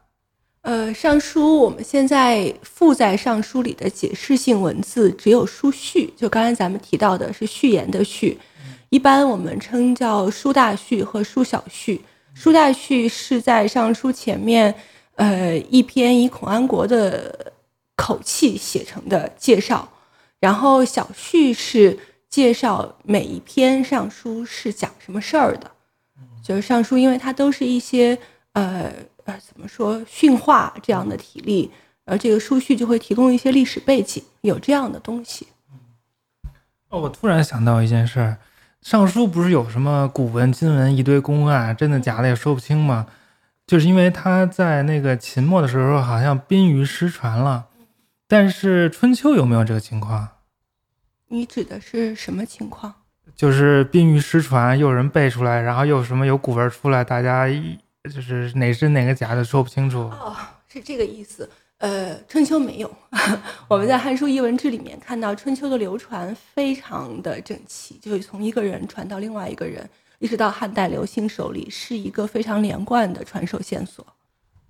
[0.63, 8.39] 呃，尚书我们现在附在尚书里的解释性文字只有书序，就刚才咱们提到的是序言的序，
[8.89, 12.01] 一般我们称叫书大序和书小序。
[12.33, 14.75] 书大序是在尚书前面。
[15.17, 17.53] 呃，一篇以孔安国的
[17.97, 19.89] 口气写成的介绍，
[20.41, 21.99] 然后小序是
[22.29, 25.71] 介绍每一篇上书是讲什么事儿的，
[26.43, 28.19] 就是上书，因为它都是一些
[28.55, 28.93] 呃
[29.25, 31.71] 呃怎么说训话这样的体例，
[32.05, 35.47] 而这个书序就会提供一些历史背景，有这样的东西。
[36.89, 38.39] 哦，我突然想到一件事儿，
[38.83, 43.07] 尚书不是有什么古文今文一堆公案，真的假的也说不清吗？
[43.67, 47.67] 就是因为他在那个秦末的时候，好像宾语失传了，
[48.29, 50.29] 但是春秋有没有这个情况？
[51.29, 52.95] 你指的是什么情况？
[53.35, 57.49] 就是宾语失传，又有人背出来，然后又什么有古文出来，大家
[58.05, 60.01] 就是哪是哪个假的说不清楚。
[60.01, 60.37] 哦，
[60.69, 61.49] 是这个意思。
[61.79, 62.97] 呃，春秋没有，
[63.67, 69.89] 我们在《汉书艺文志》里面看到春秋的流传非常的整齐，就是从一个人传到另外一个人。
[70.25, 74.03] 一直到汉代刘歆手里，是一个非常连贯的传授线索，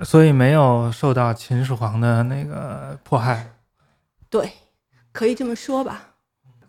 [0.00, 3.52] 所以没有受到秦始皇的那个迫害。
[4.28, 4.50] 对，
[5.12, 6.14] 可以这么说吧。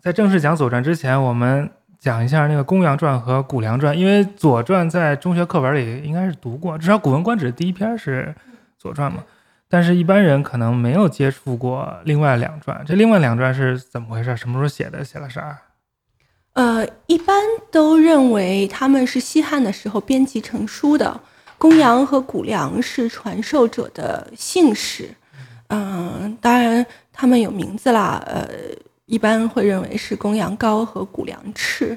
[0.00, 1.68] 在正式讲《左传》之前，我们
[1.98, 8.32] 讲一下那个《公羊传》和《谷梁传》，因为《左传》在中学课本里应该是读过，至少《古文观止》第一篇是
[8.78, 9.24] 《左传》嘛。
[9.68, 12.84] 但是，一般人可能没有接触过另外两传。
[12.86, 14.36] 这另外两传是怎么回事？
[14.36, 15.04] 什么时候写的？
[15.04, 15.58] 写了啥？
[16.56, 21.20] 呃，一般都认为他们是西汉的时候编辑成书的。
[21.58, 25.10] 公羊和谷梁是传授者的姓氏，
[25.68, 28.22] 嗯，当然他们有名字啦。
[28.26, 28.48] 呃，
[29.04, 31.96] 一般会认为是公羊高和谷梁赤，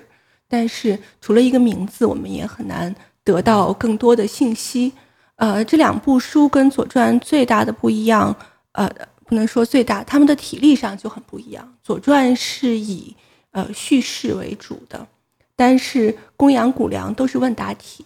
[0.49, 2.93] 但是除了一个名字，我们也很难
[3.23, 4.91] 得到更多的信息。
[5.37, 8.35] 呃，这两部书跟《左传》最大的不一样，
[8.73, 8.89] 呃，
[9.25, 11.63] 不能说最大，他们的体力上就很不一样。
[11.81, 13.15] 《左传》是以
[13.51, 15.07] 呃叙事为主的，
[15.55, 18.05] 但是公羊、谷梁都是问答题。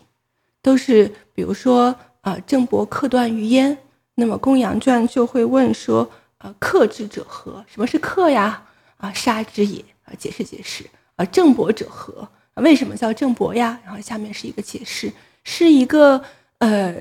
[0.61, 3.75] 都是，比如说，呃，郑伯克段于鄢，
[4.15, 7.65] 那么《公羊传》就会问说，呃，克之者何？
[7.67, 8.63] 什么是克呀？
[8.95, 9.83] 啊，杀之也。
[10.05, 10.85] 啊，解释解释。
[11.17, 12.25] 啊，郑伯者何？
[12.55, 13.77] 为什么叫郑伯呀？
[13.83, 15.11] 然后下面是一个解释，
[15.43, 16.23] 是一个，
[16.59, 16.95] 呃，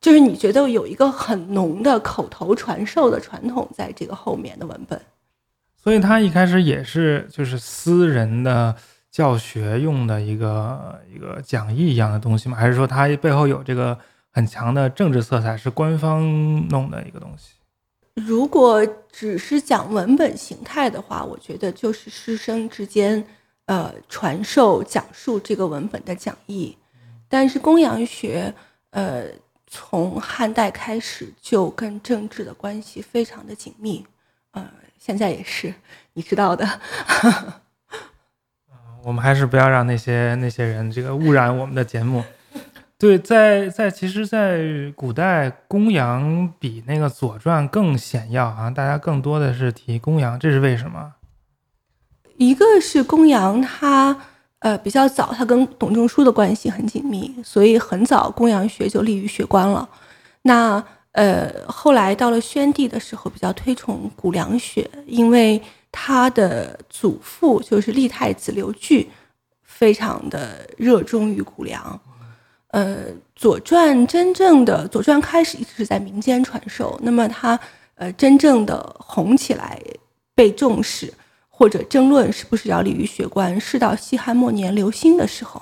[0.00, 5.00] 就是你觉得有一个很浓的口头传授的传统在这个后面的文本。
[5.82, 8.76] 所以他一开始也是就是私人的。
[9.12, 12.56] 教学用的一个一个讲义一样的东西吗？
[12.56, 13.98] 还是说它背后有这个
[14.30, 16.22] 很强的政治色彩，是官方
[16.68, 17.54] 弄的一个东西？
[18.14, 23.22] 如果只是讲文本形态的话，我觉得就是师生之间
[23.66, 26.78] 呃传授讲述这个文本的讲义。
[27.28, 28.54] 但是公羊学
[28.90, 29.24] 呃
[29.66, 34.06] 从汉代开始就跟政治的关系非常的紧密，
[34.52, 34.64] 呃
[35.00, 35.74] 现在也是
[36.12, 36.64] 你知道的。
[39.02, 42.22] 我们还是不要让那些那些人这个污染我们的节目。
[42.98, 51.14] 对，在在其实，在古代，公羊比那个《左传》更显要啊，大家更多的是提公羊，这是为什么？
[52.36, 54.14] 一个是公羊，他
[54.58, 59.88] 呃比较早，他跟董仲舒的关系很紧密，所以很早公羊学就立于学官了。
[60.42, 65.62] 那呃后来到了宣帝的时候，比较推崇谷梁学，因为。
[65.92, 69.10] 他的祖父就是立太子刘据，
[69.64, 72.00] 非常的热衷于谷梁。
[72.68, 77.58] 呃，《左传》真正的《左传》开始一直是在民间传授，那么它
[77.96, 79.82] 呃真正的红起来、
[80.32, 81.12] 被重视
[81.48, 85.60] 或者争论是不是要立于学官，是到西汉末年刘歆的时候。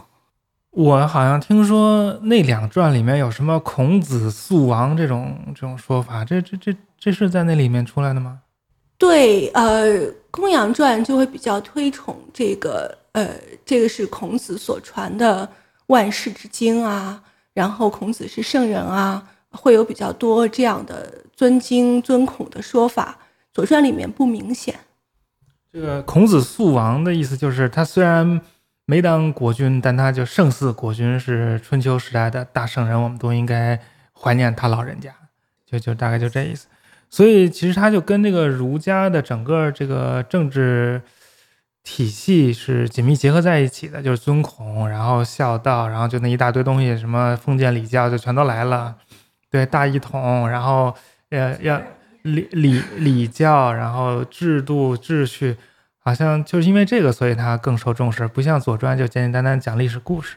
[0.71, 8.41] 我好像听说那两传里面有什么孔子肃王这种这种说法，这这这这是在那里面出来的吗？
[8.99, 9.87] 对，呃，
[10.31, 13.31] 《公羊传》就会比较推崇这个，呃，
[13.65, 15.49] 这个是孔子所传的
[15.87, 17.23] 万世之经啊，
[17.55, 23.17] 然后孔子是圣人啊，会有比较多这样的尊经尊孔的说法，
[23.53, 24.75] 《左传》里面不明显。
[25.73, 28.41] 这个孔子肃王的意思就是，他虽然
[28.91, 33.79] 没当国君，但他就胜似国君，是春秋时代的大圣人，我们都应该
[34.15, 35.13] 怀念他老人家，
[35.67, 36.69] 就就大概就这意思。
[37.11, 41.03] 所以其实他就跟这个儒家的整个这个政治
[41.85, 48.97] 体系是紧密结合在一起的，就是尊孔，然后孝道，然后就那一大堆东西，什么封建礼教就全都来了。
[49.51, 50.95] 对，大一统，然后
[51.29, 51.79] 呃要
[52.23, 55.59] 礼礼礼教，然后制度秩序，
[56.09, 60.37] 好像就是因为这个，所以他更受重视，不像《左传》就简简单单讲历史故事。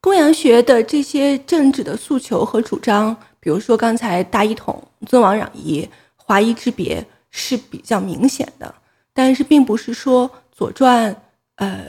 [0.00, 3.16] 公羊学的这些政治的诉求和主张。
[3.38, 8.74] 比如说刚才大一统、尊王攘夷、华夷之别是比较明显的，
[9.12, 11.14] 但是并不是说《左传》
[11.56, 11.84] 呃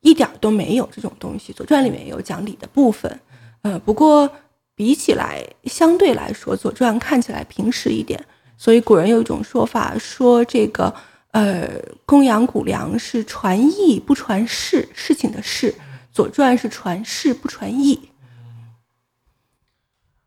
[0.00, 3.18] 一点都没有这种东西，《左传》里面有讲理的部分，
[3.62, 4.30] 呃，不过
[4.76, 8.24] 比起来，相对来说，《左传》看起来平实一点。
[8.56, 10.94] 所以古人有一种说法，说这个
[11.38, 11.68] 呃
[12.04, 15.70] 公羊谷梁是传义不传事，事情的事，
[16.10, 18.10] 《左传》是传事不传义。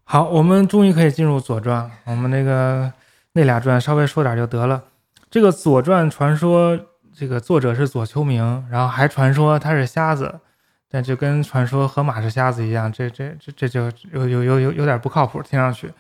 [0.06, 1.84] 好，我们终于可以进入《左传》。
[2.06, 2.94] 我们那个
[3.34, 4.82] 那俩传稍微说点就得了。
[5.30, 6.80] 这个《左传》传说，
[7.14, 10.40] 这个作者是左丘明，然后还传说他是瞎子，
[10.90, 15.92] 但就跟传说河马是瞎子一样，这这这这就有有有有有点不靠谱，听上去。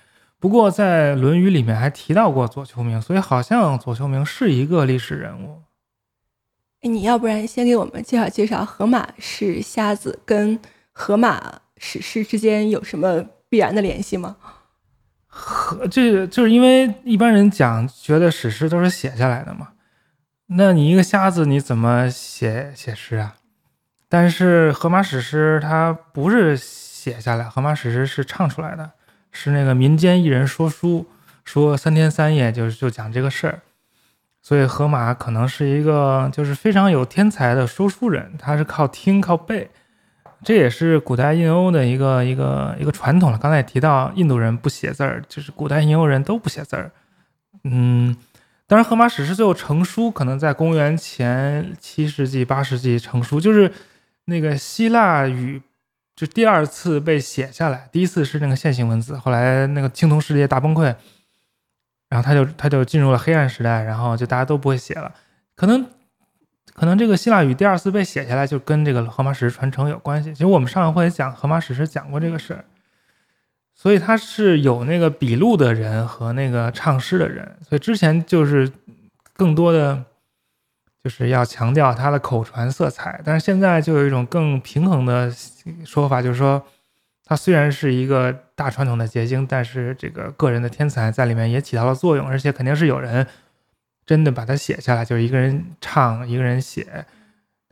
[0.41, 5.61] 不过在《论语》里面还提到过左丘明，所以好像左丘明是一个历史人物。
[6.81, 10.59] 你要不然先给我们介绍介绍河马是瞎子跟
[10.91, 13.23] 荷马史诗之间有什么？
[13.47, 14.37] 必然的联系吗？
[15.27, 19.73] 和这就是因为一般人讲觉得史诗都是写下来的嘛，
[20.47, 23.35] 那你一个瞎子你怎么写写诗啊？
[24.09, 28.91] 但是荷马史诗它不是写下来，荷马史诗是唱出来的，
[29.31, 31.05] 是那个民间艺人说书，
[31.43, 33.61] 说三天三夜就就讲这个事儿，
[34.41, 39.69] 所以荷马可能是一个就是非常有天才的说书人，他是靠听靠背。
[40.43, 43.37] 这也是古代印欧的一个一个一个传统了。
[43.37, 46.91] 刚才也提到，印度人不写字儿，就是古代印欧人都不写字儿。
[47.63, 48.15] 嗯，
[48.65, 53.71] 当然，荷马史诗最后成书，可能在公元前七世纪、八世纪成书，就是
[54.25, 55.61] 那个希腊语，
[56.15, 57.89] 就第二次被写下来。
[57.91, 60.95] 第一次是那个线性文字，后来那个青铜世界大崩溃，
[62.09, 65.13] 然后他就他就进入了黑暗时代，然后就大家都不会写了。
[65.55, 65.85] 可能
[66.73, 70.31] 可能这个希腊语第二次被写下来，就跟这个荷马史诗传承有关系。
[70.33, 72.65] 其实我们上一回讲荷马史诗讲过这个事儿。
[73.73, 78.71] 所以他是有那个笔录的人和那个唱诗的人，所以之前就是
[79.33, 80.05] 更多的
[81.03, 85.31] 就是要强调他的口传色彩，但是现在就有一种更平衡的
[85.85, 86.63] 说法，就是说
[87.25, 93.25] 他虽然是一个大传统的结晶，但是这个个人的天才在里面也起到了作用，而且肯定是有人
[94.05, 97.05] 真的把它写下来，就是一个人唱，一个人写。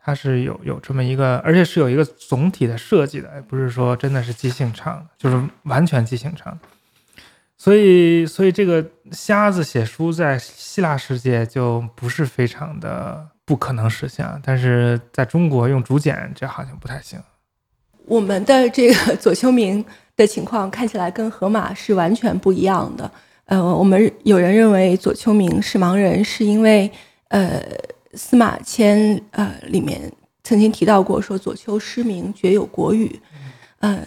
[0.01, 6.57] 它是有有这么一个，而且是有一个总体的设计的，不是说真的是即兴唱，就是完全即兴唱。
[7.59, 17.21] 所以，所以这个瞎子写书在希腊世界就不是非常的不可能实现，但是在中国用竹简这好像不太行。
[18.05, 19.85] 我们的这个左丘明
[20.15, 23.11] 的情况看起来跟荷马是完全不一样的。
[23.45, 26.89] 呃，我们有人认为左丘明是盲人，是因为
[27.27, 27.61] 呃。
[28.15, 30.11] 司马迁呃里面
[30.43, 33.19] 曾经提到过，说左丘失明，绝有国语。
[33.81, 34.03] 呃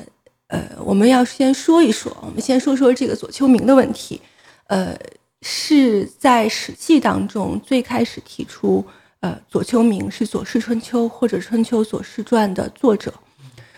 [0.52, 4.20] 呃，我们要先说一说，我们先说说这个左丘明的问题。
[4.66, 4.94] 呃，
[5.40, 8.84] 是在《史记》当中最开始提出，
[9.20, 13.14] 呃，左丘明是《左氏春秋》或者《春秋左氏传》的作者，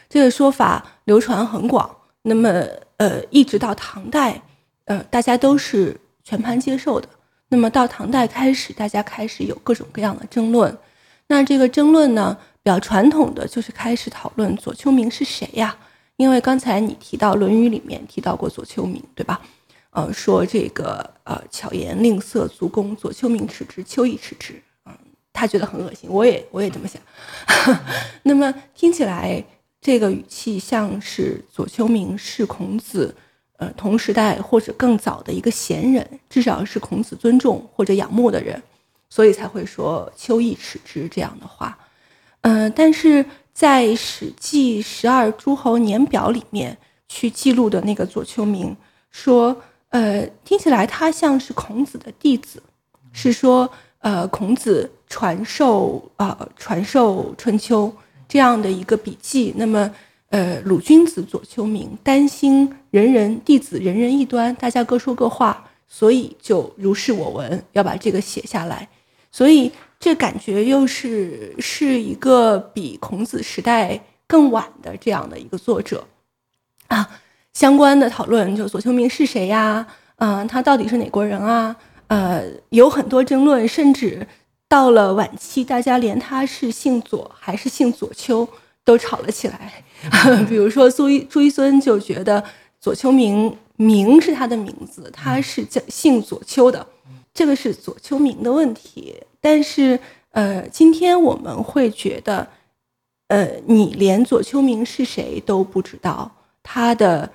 [0.09, 1.89] 这个说法流传很广。
[2.22, 2.51] 那么，
[2.97, 4.43] 呃，一直到唐代，
[4.87, 7.09] 呃，大家都是全盘接受的。
[7.51, 10.77] 那么到唐代开始，大家开始有各种各样的争论。
[11.29, 15.77] 那这个争论呢，比较传统的就是开始讨论左丘明是谁呀？
[16.17, 19.41] 因为刚才你提到《论语》里面提到过左丘明，对吧？
[19.91, 24.61] 呃，说这个呃巧言令色，足弓，左丘明耻之，丘亦耻之。
[24.87, 24.93] 嗯，
[25.33, 27.01] 他觉得很恶心，我也我也这么想。
[28.25, 29.45] 那么听起来
[29.81, 33.15] 这个语气像是左丘明是孔子。
[33.57, 38.61] 呃，同时代或者更早的一个贤人，至少是孔子尊重或者仰慕的人，
[39.09, 41.79] 所以才会说“丘亦耻之”这样的话。
[42.41, 46.76] 嗯，但是在《史记·十二诸侯年表》里面
[47.09, 48.76] 去记录的那个左丘明
[49.11, 49.57] 说，
[49.88, 52.62] 呃，听起来他像是孔子的弟子，
[53.12, 57.86] 是说，呃，孔子传授啊，传授《春秋》
[58.28, 59.55] 这样的一个笔记。
[59.57, 59.90] 那么。
[60.30, 68.88] 呃，鲁君子左丘明担心人人弟子人人异端，大家各说各话，所以就如是我闻，要把这个写下来。
[69.30, 69.70] 所以
[70.05, 76.07] 这感觉又是是一个比孔子时代更晚的这样的一个作者
[76.88, 77.09] 啊。
[77.55, 79.86] 相关的讨论就左丘明是谁呀？
[80.16, 81.74] 嗯，他到底是哪国人啊？
[82.09, 84.26] 呃，有很多争论，甚至
[84.68, 88.46] 到了晚期，大家连他是姓左还是姓左丘
[88.84, 89.72] 都吵了起来。
[90.46, 92.44] 比如说，朱一朱一尊就觉得
[92.78, 96.86] 左丘明明是他的名字，他是叫姓左丘的，
[97.32, 99.14] 这个是左丘明的问题。
[99.45, 102.49] 但是，呃，今天我们会觉得，
[103.28, 107.30] 呃，你连左丘明是谁都不知道，他的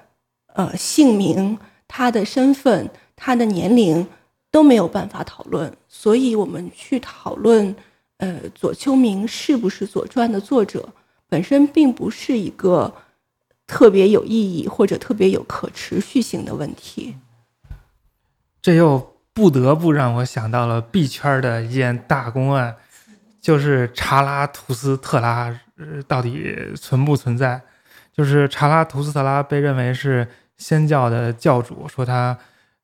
[0.55, 4.07] 呃姓名、他的身份、他的年龄
[4.49, 7.75] 都没有办法讨论，所以我们去讨论，
[8.17, 10.89] 呃，左丘明是不是《左传》的作者？
[11.27, 12.91] 本身并不是一个
[13.67, 17.15] 特别有意义或者特别有可持续性的问题，
[18.63, 22.75] 这又不得不让我想到了币圈的一件大公案，
[23.39, 25.57] 就是查拉图斯特拉
[26.09, 27.61] 到底存不存在？
[28.11, 30.27] 就是查拉图斯特拉被认为是
[30.57, 32.37] 仙教的教主，说他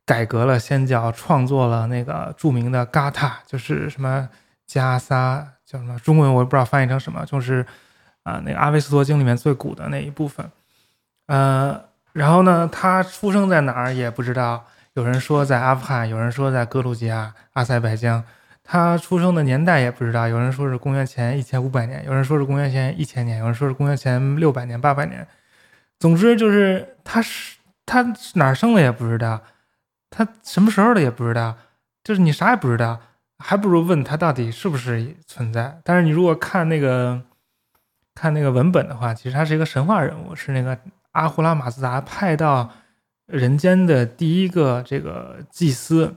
[0.05, 4.29] 改革了仙教，创作了那个著名的嘎塔，就是什么
[4.65, 7.65] 加萨，叫什么中文我也不知道翻译成什么，就是。
[8.23, 10.49] 啊，那个阿维斯陀经里面最古的那一部分，
[11.27, 11.79] 呃，
[12.11, 14.65] 然后呢，他出生在哪儿也不知道。
[14.95, 18.23] 有人说在阿富汗，有人说在格鲁吉亚、阿塞拜疆。
[18.63, 25.27] 他出生的年代也不知道，有人说是公元前一千五百年，有人说是公元前一千年，有人说是公元前六百年、八百年。
[25.99, 29.41] 总之就是他是他哪生的也不知道，
[30.09, 31.55] 他什么时候的也不知道，
[32.03, 32.99] 就是你啥也不知道，
[33.37, 35.79] 还不如问他到底是不是存在。
[35.83, 37.21] 但是你如果看那个。
[38.17, 40.79] 看那个文本的话，其实他是一个神话人物，是那个
[41.11, 42.71] 阿胡拉马自达派到
[43.27, 46.15] 人间的第一个这个祭司，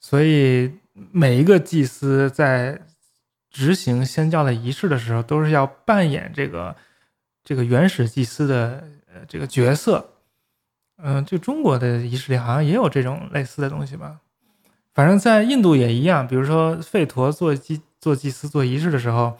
[0.00, 0.72] 所以
[1.10, 2.80] 每一个祭司在
[3.50, 6.74] 执行仙教的仪式的时候，都是要扮演这个
[7.44, 10.08] 这个原始祭司的呃这个角色。
[11.04, 14.20] 嗯，就中国的仪式里好像也有这种类似的东西吧。
[14.94, 19.38] 反正在印度也一样，比如说吠陀做祭做祭司做仪式的时候，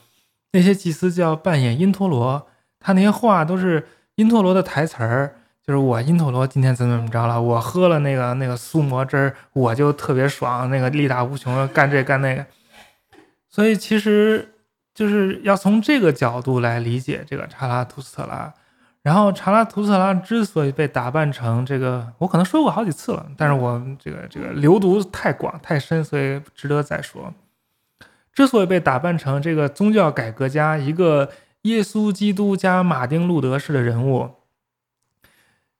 [0.52, 2.48] 那些祭司就要扮演因陀罗，
[2.80, 12.44] 他那些话都是因陀罗的台词儿，就是我因陀罗今天怎么怎么着了，我喝了那个那个苏魔汁儿，我就特别爽，那个力大无穷，干这干那个。
[13.48, 14.54] 所以其实
[14.94, 18.52] 就是要从这个角度来理解这个查拉图斯特拉。
[19.02, 27.34] 然后查拉图斯特拉之所以被打扮成这个，我可能说过好几次了，但是我这个这个流毒太广太深，所以值得再说。
[28.32, 31.30] 之所以被打扮成这个宗教改革家，一个
[31.62, 34.30] 耶稣基督加马丁路德式的人物，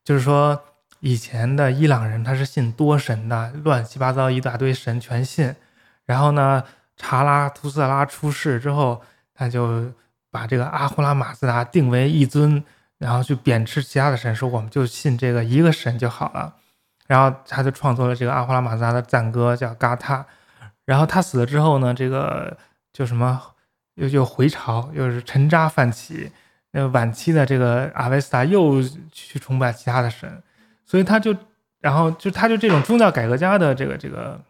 [0.04, 0.62] 就是说
[1.00, 5.54] 以前的伊朗人他是信多神的，乱七八糟一大堆神全信。
[6.04, 6.64] 然后呢，
[6.96, 9.00] 查拉图斯特拉出世之后，
[9.34, 9.92] 他就
[10.30, 12.62] 把这个阿胡拉马斯达定为一尊。
[12.98, 16.54] 然后去贬斥其他的神，说我们就信这个一个神就好了。
[17.08, 20.18] 然后他就创作了这个阿胡拉马扎的赞歌，叫《嘎塔》。
[20.84, 22.56] 然后他死了之后呢，这个
[22.92, 23.42] 就什么
[23.94, 26.30] 又又回朝，又是沉渣泛起。
[26.72, 30.42] 那晚期的这个阿维斯塔又去崇拜其他的神，
[30.84, 31.34] 所以他就，
[31.80, 34.40] 然后就他就这种宗教改革家的这个这个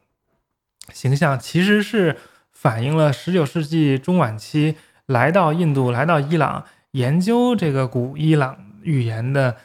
[0.93, 2.16] 形象，其实是
[2.51, 6.64] 反映了十九世纪中晚期来到印度、来到伊朗。
[6.93, 9.57] 研究这个古伊朗语言的，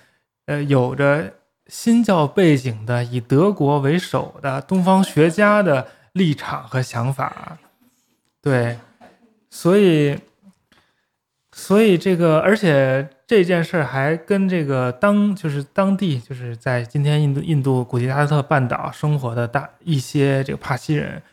[0.45, 1.33] 呃，有着
[1.67, 7.57] 新教背景的，以德国为首的东方学家的立场和想法，
[8.41, 8.79] 对，
[9.49, 10.17] 所以，
[11.57, 21.23] 所以这个，而且这件事儿还跟这个当就是当地就是在今天印度印度古吉拉特半岛生活的大一些这个帕西人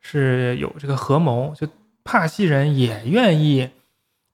[0.00, 1.68] 是有这个合谋，就
[2.02, 3.68] 帕西人也愿意。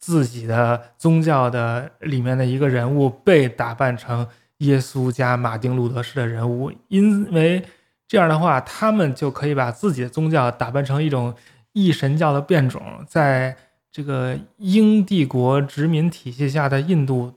[0.03, 4.27] 自己的宗教的里面的一个人物被打扮成
[4.61, 7.63] 耶稣加马丁路德式的人物，因为
[8.09, 11.35] 这样的话，他们就可以把自己的宗教打扮成一种
[11.75, 13.55] 异神教的变种，在
[13.91, 17.35] 这个英帝国殖民体系下的印度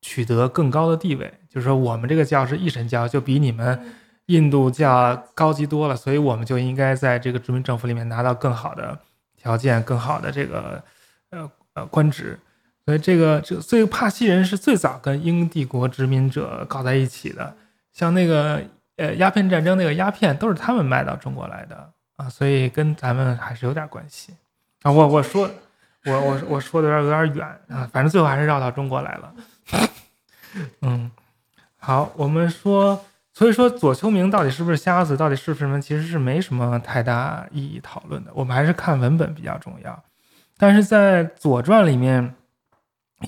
[0.00, 1.32] 取得更高的地位。
[1.48, 3.78] 就是说，我们这个教是异神教，就比你们
[4.26, 8.98] 印度教高级多了，所以我们就应该在这个殖民政府里面拿到更好的
[9.36, 10.82] 条件，更好的这个
[11.30, 11.50] 呃。
[11.76, 12.38] 呃，官职，
[12.86, 17.56] 所以这个这所以帕西人是最早跟英帝国殖民者搞在一起的，
[17.92, 18.62] 像那个
[18.96, 24.32] 呃鸦片战争那个鸦片都是他们卖到中国来的啊，所以跟咱们还是有点关系
[24.82, 24.92] 啊。
[24.92, 25.50] 我我说
[26.06, 29.34] 我我我说的有点有点远啊，反正最后还是绕到中国来了。
[30.82, 31.10] 嗯，
[31.78, 40.02] 好，我们说，所以说左丘明到底是不是瞎子，到底是不是什么，其实是没什么太大意义讨论的，我们还是看文本比较重要。
[40.56, 42.34] 但是在《左传》里面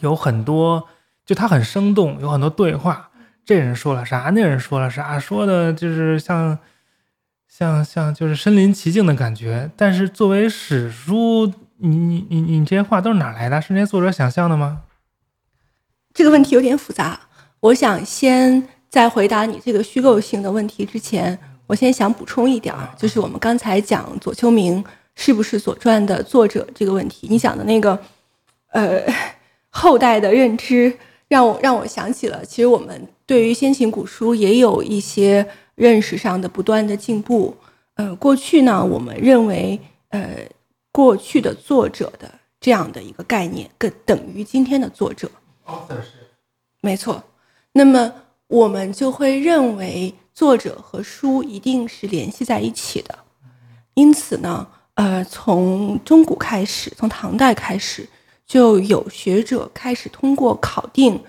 [0.01, 0.89] 有很多，
[1.24, 3.11] 就它很生动，有很多对话。
[3.45, 4.31] 这人说了啥？
[4.35, 5.18] 那人说了啥？
[5.18, 6.59] 说的就是像
[7.49, 9.70] 像像就是身临其境的感觉。
[9.77, 13.61] 但是作为史书，你你你你这些话都是哪来的？
[13.61, 14.83] 是那些作者想象的吗？
[16.14, 17.20] 这个问题有点复杂。
[17.61, 24.85] 我想先在回答你这个虚构性的问题之前，我先想补充一点，就是我们刚才讲左丘明。
[25.18, 27.27] 是不是《左传》的作者这个问题？
[27.31, 27.99] 你讲的那个，
[28.72, 29.03] 呃，
[29.70, 30.95] 后代的认知，
[31.27, 37.57] 让我让我想起了，其实我们对于先秦古书也有一些认识上的不断的进步。
[37.95, 40.37] 呃，过去呢，我们认为，呃，
[40.97, 45.30] 过去的作者的这样的一个概念，更等于今天的作者。
[46.80, 47.22] 没错。
[47.72, 48.11] 那么
[48.47, 53.18] 我们就会认为作者和书一定是联系在一起的。
[53.92, 54.66] 因此呢。
[54.97, 58.09] 呃，从中古开始，从唐代开始，
[58.47, 61.22] 就有学者开始通过考定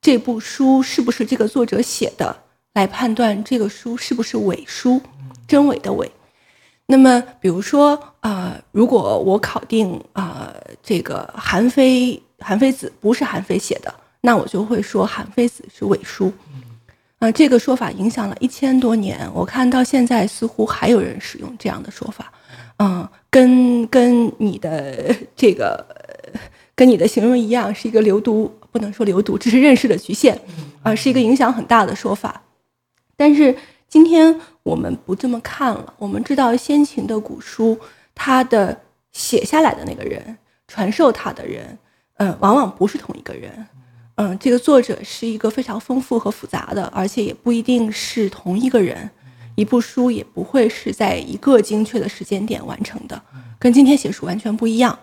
[0.00, 2.34] 这部书是不是这个作者写的，
[2.72, 4.98] 来判断这个书是不是伪书，
[5.46, 6.10] 真伪的伪。
[6.90, 16.32] 那么，比如说，啊，如果我考定啊，这个韩非韩非子不是韩非写的，那我就会说韩非子是伪书。
[17.20, 22.32] 啊，这个说法影响了一千多年，我看到现在似乎还有人使用这样的说法。
[22.78, 25.86] 嗯，跟跟你的这个，
[26.74, 30.36] 跟你的形容一样，是一个流毒，不能说流毒，只是认识的局限，
[30.82, 32.42] 啊，是一个影响很大的说法。
[33.16, 33.54] 但是
[33.88, 37.76] 今天我们不这么看了，我们知道先秦的古书，
[38.14, 41.76] 它的写下来的那个人，传授他的人，
[42.18, 43.66] 嗯，往往不是同一个人，
[44.14, 49.10] 嗯，这个作者是一个非常丰富和复杂的，而且也不一定是同一个人。
[49.56, 53.20] 一部书也不会是在一个精确的时间点完成的，
[53.58, 54.96] 跟今天写书完全不一样。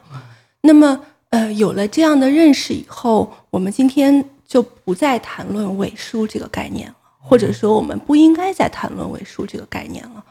[0.62, 6.92] 那么，呃，有了这样的认识以后，我们今天就不再谈论伪书这个概念，
[7.28, 10.24] 或者说我们不应该再谈论伪书这个概念了。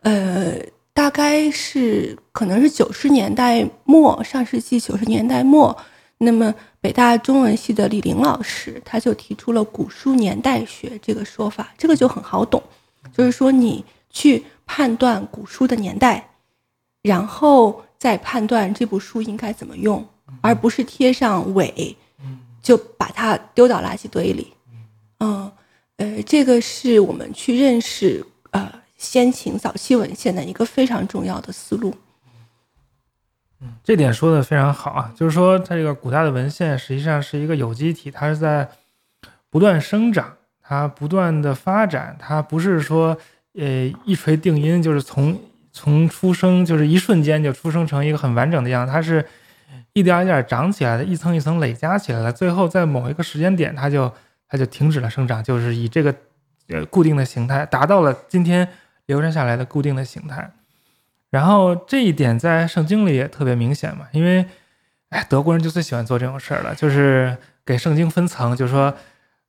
[0.00, 0.54] 呃，
[0.92, 5.76] 大概是可能是九十年代末，上世纪九十年代末，
[6.18, 12.62] 那么北大中文系的李玲老师他就提出了古书年代学这个说法，这个就很好懂，
[13.12, 16.30] 就是说你去判断古书的年代，
[17.02, 20.06] 然后再判断这部书应该怎么用，
[20.40, 21.96] 而不是贴上伪，
[22.62, 24.52] 就把它丢到垃圾堆里。
[25.18, 25.50] 嗯，
[25.98, 31.94] 呃，这个是我们去认识呃先秦早期文献的一个非常重要的思路。
[33.62, 38.68] 嗯，这点说的非常好啊，就是说它这个古代的文献实际上是一个有机体，它是在
[39.48, 43.16] 不断生长，它不断的发展，它不是说
[43.54, 45.40] 呃一锤定音，就是从
[45.72, 49.24] 从出生就是一瞬间就出生成一个很完整的样子，它是
[49.94, 54.12] 一点一点长起来的，一层一层累加起来的，最后在某一个时间点，它就。
[54.48, 56.14] 它就停止了生长，就是以这个
[56.68, 58.68] 呃固定的形态达到了今天
[59.06, 60.52] 流传下来的固定的形态。
[61.30, 64.46] 然后这一点在圣经里也特别明显嘛，因为
[65.08, 68.94] 哎德国人就最喜欢做这种事儿了，就是给圣经分层，就是说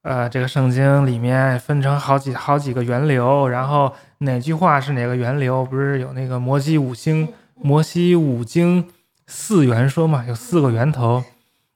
[0.01, 8.89] 呃这个圣经里面分成好几好几个源流，然后哪句话是哪个源流，不是有那个摩西五经摩西五经
[9.27, 11.23] 四元说嘛，有四个源头，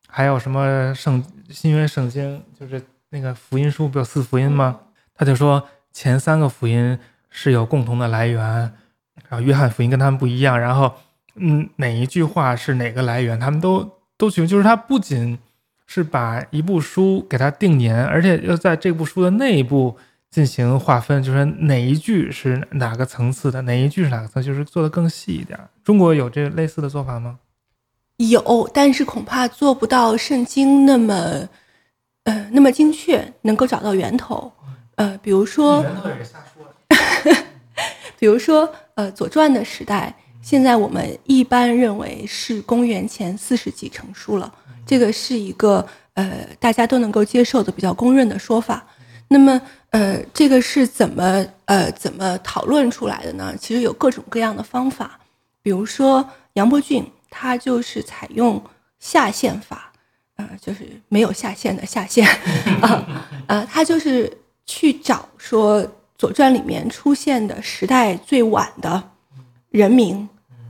[0.07, 2.81] 还有什么圣新约圣经就是。
[3.13, 4.79] 那个福音书不有四福音吗？
[5.13, 6.97] 他就说前三个福音
[7.29, 8.41] 是有共同的来源，
[9.27, 10.57] 然后约翰福音跟他们不一样。
[10.57, 10.93] 然后，
[11.35, 14.47] 嗯，哪一句话是哪个来源，他们都都取。
[14.47, 15.37] 就是他不仅
[15.85, 19.97] 是把一部书给它定年，而且要在这部书的内部
[20.29, 25.59] 进行划分，就是哪一句是哪个层次的，哪一句是哪个层，就是做的更细一点。
[25.83, 27.39] 中国有这类似的做法吗？
[28.15, 31.49] 有，但是恐怕做不到圣经那么。
[32.23, 34.51] 呃，那么精确能够找到源头，
[34.95, 35.83] 呃，比如说，
[38.19, 44.53] 比如说，呃，《左传》的时代，现在我们一般认为是公元前四世纪成书了，
[44.85, 48.85] 这个是一个呃大家都能够接受的比较公认的说法。
[49.27, 49.59] 那么，
[49.89, 53.55] 呃，这个是怎么呃怎么讨论出来的呢？
[53.59, 55.19] 其实有各种各样的方法，
[55.63, 58.61] 比如说杨伯峻，他就是采用
[58.99, 59.90] 下限法。
[60.35, 62.27] 呃，就是没有下线的下线
[62.81, 65.83] 啊，呃，他就是去找说
[66.17, 69.11] 《左传》里面出现的时代最晚的
[69.69, 70.27] 人名，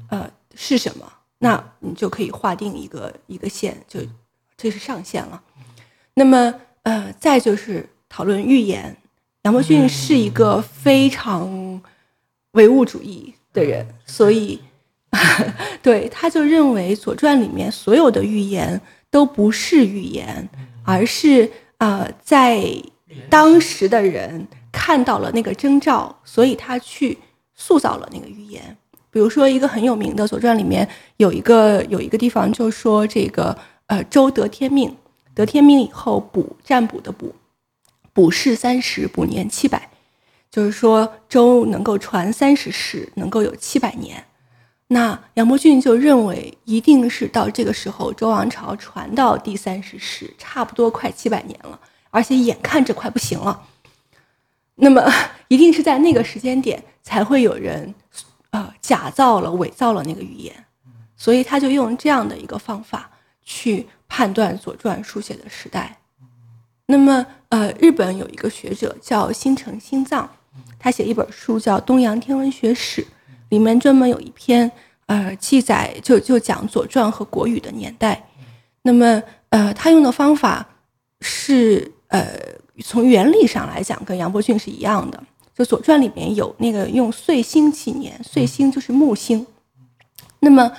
[0.10, 1.12] 呃，是什么？
[1.40, 4.00] 那你就可以划定一个一个线，就
[4.58, 5.42] 这是上线了。
[6.14, 6.54] 那么，
[6.84, 8.98] 呃，再就是讨论预言。
[9.44, 11.82] 杨伯峻是一个非常
[12.52, 14.62] 唯物主义的人，所以
[15.82, 18.80] 对他就认为《左传》里面所有的预言。
[19.12, 20.50] 都不是预言，
[20.84, 22.66] 而是呃，在
[23.30, 27.18] 当时的人看到了那个征兆，所以他去
[27.54, 28.76] 塑造了那个预言。
[29.12, 30.88] 比如说，一个很有名的《左传》里面
[31.18, 33.56] 有一个有一个地方就说这个
[33.88, 34.96] 呃，周得天命，
[35.36, 37.36] 得天命以后卜占卜的卜，
[38.14, 39.90] 卜世三十，卜年七百，
[40.50, 44.24] 就是说周能够传三十世，能够有七百年。
[44.94, 51.80] 那杨伯峻就认为，一定是到这个时候，周王朝传到第三十世，差不多快七百年了，
[52.10, 53.64] 而且眼看着快不行了。
[54.76, 55.02] 那么，
[55.48, 57.96] 一定是在那个时间点，才会有人，
[58.50, 60.54] 呃，假造了、伪造了那个预言。
[61.16, 63.10] 所以他就用这样的一个方法
[63.46, 66.00] 去判断《左传》书写的时代。
[66.88, 70.30] 那么，呃，日本有一个学者叫新城新藏，
[70.78, 73.02] 他写一本书叫《东洋天文学史》。
[73.52, 74.72] 里面专门有一篇，
[75.08, 78.26] 呃，记载就就讲《左传》和国语的年代。
[78.82, 80.66] 那么，呃，他用的方法
[81.20, 82.26] 是，呃，
[82.82, 85.22] 从原理上来讲，跟杨伯峻是一样的。
[85.54, 89.46] 就《左传》里面有那个用岁星纪年，岁星就是木星。
[90.40, 90.72] 那么，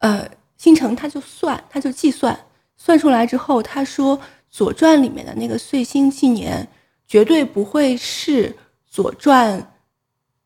[0.00, 2.38] 呃，星辰他就算，他就计算，
[2.76, 4.18] 算出来之后，他说
[4.50, 6.68] 《左传》里面的那个岁星纪年
[7.08, 8.50] 绝对不会是
[8.86, 9.58] 《左传》。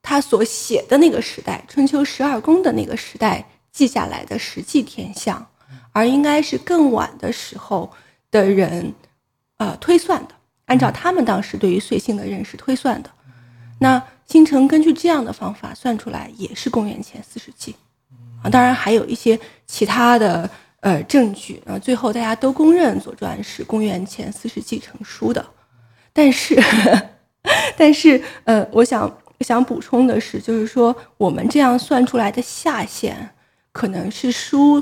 [0.06, 3.42] 他所写的那个时代，春秋十二宫的那个时代
[3.72, 5.44] 记下来的实际天象，
[5.92, 7.90] 而应该是更晚的时候
[8.30, 8.92] 的人，
[9.56, 10.34] 呃，推算的，
[10.66, 13.10] 按照他们当时对于岁星的认识推算的。
[13.80, 17.74] 那星辰根据这样的方法算出来，也是公元前四世纪。
[18.42, 20.48] 啊，当然还有一些其他的
[20.80, 25.42] 呃证据啊，最后大家都公认《左传》是公元前四世纪成书的。
[26.12, 26.62] 但是，
[27.74, 29.10] 但是呃，我想。
[29.44, 33.30] 想补充的是，就是说我们这样算出来的下限，
[33.70, 34.80] 可能是书，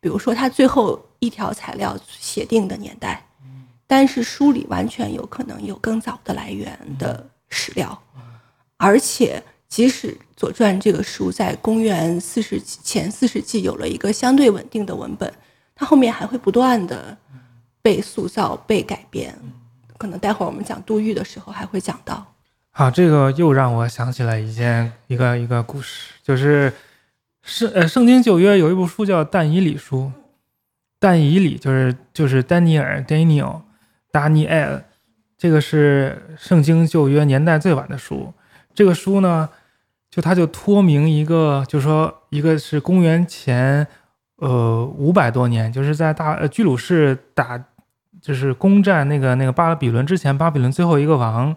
[0.00, 3.26] 比如说它最后一条材料写定的年代，
[3.86, 8.02] 但是书里完全有可能有更早的来源的史料，
[8.78, 15.32] 而且即使《左传》这个书在公元四世纪前四世纪有了一个相对稳定的文本，
[15.74, 17.16] 它后面还会不断的
[17.82, 19.38] 被塑造、被改编。
[19.98, 22.29] 可能待会儿我们讲杜预的时候还会讲到。
[22.80, 26.72] 好，这个又让我想起了一件一个一个故事，就是
[27.42, 30.10] 圣呃圣经旧约有一部书叫但以理书，
[30.98, 33.60] 但以理就是就是丹尼尔 Daniel
[34.10, 34.82] 达尼埃
[35.36, 38.32] 这个是圣经旧约年代最晚的书。
[38.72, 39.50] 这个书呢，
[40.10, 43.86] 就他就托名一个，就说一个是公元前
[44.36, 47.62] 呃五百多年，就是在大呃居鲁士打
[48.22, 51.54] 就是攻占那个那个巴比伦之前，巴比伦最后一个王。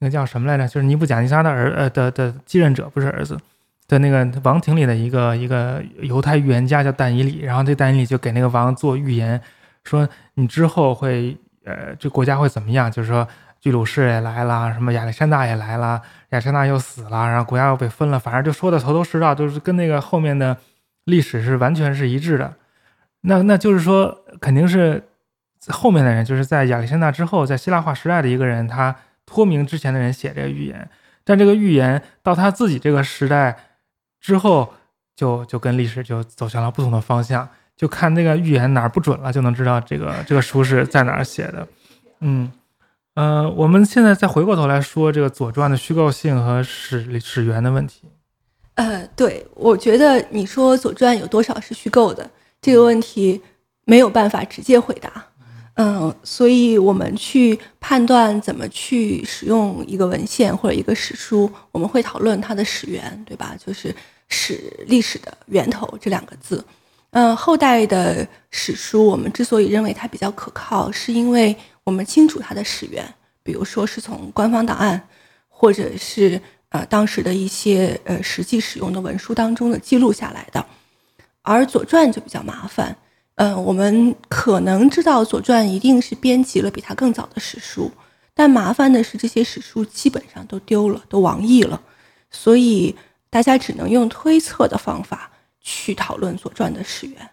[0.00, 0.66] 那个叫什么来着？
[0.66, 3.38] 就是尼布贾尼撒的儿呃的的继任者，不是儿子
[3.86, 9.38] 的那个王庭里的一个一个犹太预言家叫但以里，然后这但以里就给那个王做预言，
[9.84, 12.90] 说你之后会呃这国家会怎么样？
[12.90, 13.28] 就是说
[13.60, 20.56] 居鲁士也来了，什么亚历山大也来了，亚历山大又死了，然后国家又被分了，反正就说的头头是道，就是跟那个后面的
[21.04, 22.54] 历史是完全是一致的。
[23.20, 25.02] 那那就是说肯定是
[25.68, 28.96] 后面的人，就是在亚历山大之后，在希腊化时代的一个人，他。
[29.30, 30.90] 托名之前的人写这个预言，
[31.22, 33.56] 但这个预言到他自己这个时代
[34.20, 34.74] 之后，
[35.14, 37.48] 就就跟历史就走向了不同的方向。
[37.76, 41.66] 就看那个预言哪儿不准了，就能知道这个 这个书是在哪儿写的。
[42.18, 42.50] 嗯，
[43.14, 48.02] 呃，我们现在再回过头来说这个《左传》的虚构性和史史源的问题。
[48.74, 52.28] 呃，对，我觉得你说《左传》有多少是虚构的
[52.60, 53.40] 这个问题，
[53.84, 55.29] 没有办法直接回答。
[55.82, 63.56] 嗯，所以我们去判断怎么去使用一个文献或者一个史书，我们会讨论它的始源，对吧？
[63.58, 63.94] 就是
[64.28, 66.62] 史历史的源头这两个字。
[67.12, 73.02] 嗯，后代的史书，我们之所以认为它比较可靠，是因为我们清楚它的始源，
[73.42, 75.08] 比如说是从官方档案，
[75.48, 80.62] 或者是呃当时的一些呃实际使用的文书当中的记录下来的。
[81.40, 82.94] 而《左传》就比较麻烦。
[83.40, 87.90] 嗯，我们可能知道《左传》一定是编辑了比它更早的史书，
[88.34, 91.80] 但麻烦的是这些史书基本上都丢了，都亡佚了，
[92.30, 92.94] 所以
[93.30, 97.30] 大家只能用推测的方法去讨论《左传》的始源。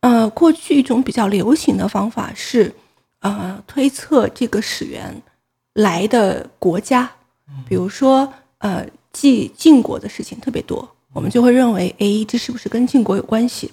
[0.00, 2.74] 呃，过去一种比较流行的方法是，
[3.20, 5.22] 呃，推测这个始源
[5.74, 7.08] 来的国家，
[7.68, 13.70] 比如说，呃，记晋国的事情特别多，我们就会认为，哎，这是不是跟晋国有关系，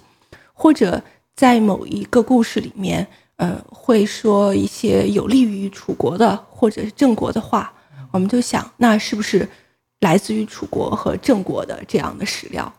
[0.54, 1.02] 或者。
[1.36, 3.08] 在某一个故事里面，
[3.38, 7.74] 呃，会说一些有利于楚国的或者是郑国的话，
[8.12, 9.50] 我们就想，那是不是
[10.02, 12.72] 来自于楚国和郑国的这样的史料？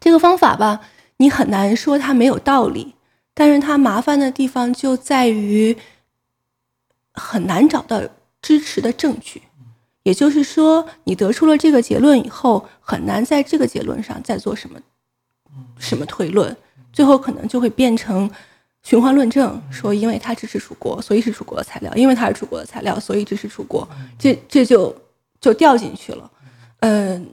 [0.00, 0.80] 这个方法吧，
[1.18, 2.94] 你很难说它没有道理，
[3.34, 5.76] 但是它麻烦的地方就在于
[7.14, 8.02] 很难找到
[8.42, 9.42] 支持的证据，
[10.02, 14.80] 也就是说，你得出了这个结论以后，很难在这个结论上再做什么
[15.78, 16.56] 什么推论。
[16.92, 18.30] 最后可能就会变成
[18.82, 23.88] 循环论证，说因为它支持楚国，所以是楚国的材料；因为它是楚国的材料，所以支持楚国。
[24.18, 24.94] 这这就
[25.40, 26.30] 就掉进去了。
[26.80, 27.28] 嗯，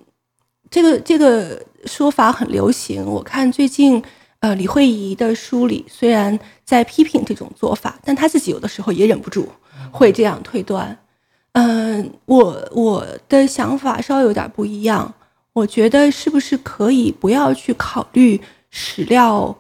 [0.70, 3.04] 这个这个说法很流行。
[3.06, 4.02] 我看最近
[4.40, 9.50] 呃李慧仪的书里，虽然在批评这种做法，但他自己有的时候也忍不住
[9.92, 10.98] 会这样推断。
[11.54, 15.14] 嗯，我我的想法稍微有点不一样。
[15.54, 18.40] 我觉得是不是可以不要去考虑？
[18.70, 19.56] 史料，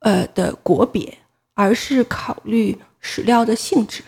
[0.00, 1.18] 呃的国别，
[1.54, 4.02] 而是考虑史料的性质。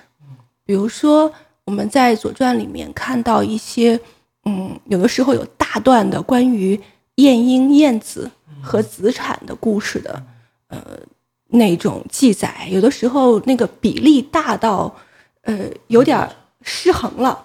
[0.64, 1.32] 比如说，
[1.64, 3.98] 我们在《左传》里面看到一些，
[4.44, 6.80] 嗯，有的时候有大段的关于
[7.16, 8.30] 晏婴、晏子
[8.62, 10.22] 和子产的故事的，
[10.68, 10.78] 呃，
[11.48, 14.94] 那种记载，有的时候那个比例大到，
[15.42, 16.28] 呃，有点
[16.62, 17.44] 失衡了。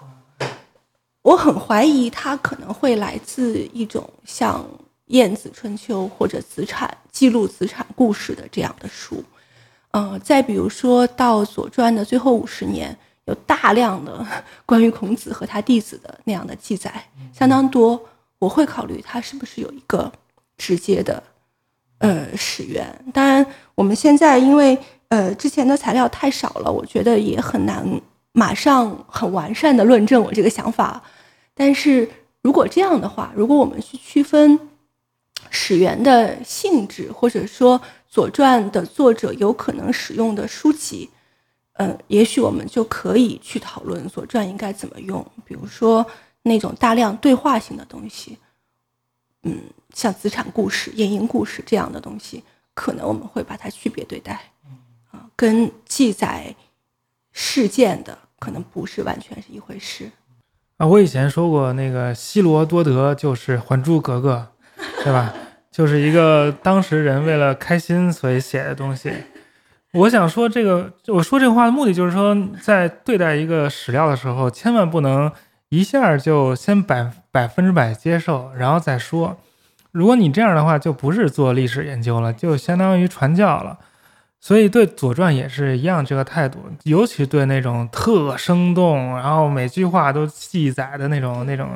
[1.22, 4.64] 我很怀疑它可能会来自一种像。
[5.10, 9.22] 《晏子春秋》或者子产记录子产故事的这样的书，
[9.90, 14.24] 嗯，再比如说到《左传》的最后五十年，有大量的
[14.64, 18.00] 关于孔子和他弟子的那样的记载，相当多。
[18.38, 20.10] 我会考虑它是不是有一个
[20.56, 21.22] 直接的
[21.98, 22.86] 呃始源。
[23.12, 23.44] 当然，
[23.74, 27.84] 我们现在因为呃之前的材料太少了，我觉得也很难
[28.32, 31.02] 马上很完善的论证我这个想法。
[31.52, 32.08] 但是
[32.42, 34.69] 如果这样的话，如果我们去区分。
[35.50, 37.78] 始源的性质，或者说
[38.08, 41.10] 《左传》的作者有可能使用的书籍，
[41.74, 45.24] 嗯，也许我们就可以去讨论《左传》应该怎么用。
[45.44, 46.06] 比如说
[46.42, 48.38] 那种大量对话性的东西，
[49.42, 49.60] 嗯，
[49.92, 52.42] 像子产故事、晏婴故事这样的东西，
[52.74, 54.40] 可能我们会把它区别对待，
[55.10, 56.54] 啊，跟记载
[57.32, 60.10] 事件的可能不是完全是一回事。
[60.76, 64.48] 啊，我以前说过，那个希罗多德就是《还珠格格》，
[65.02, 65.32] 对吧？
[65.70, 69.12] 就是一个当时人为了开心所以写的东西。
[69.92, 75.30] 我想说这个，我说这话的目的就是说，在对待一个史料的时候，千万不能
[75.68, 79.36] 一下就先百百分之百接受，然后再说。
[79.90, 83.78] 如果你这样的话，就不是做历史研究了，就相当于传教了。
[84.38, 91.68] 所以对《左传》也是一样这个态度，尤其对那种特生动，然后每句话都记载的那种那种，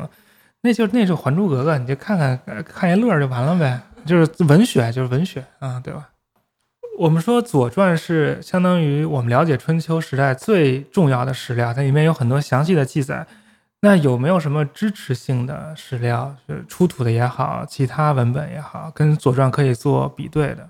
[0.65, 6.09] 那就那就《还珠格格》，你就看看看一乐就完了呗，就是文学，就是文学啊，对吧？
[6.99, 13.27] 我们说《左传》是相当于我们了解春秋时代最重要的史料，它里面有很多详细的记载。
[13.81, 20.67] 那有没有什么支持性的史料，是出土的也好，其他文本也好，跟《左传》可以做比对的？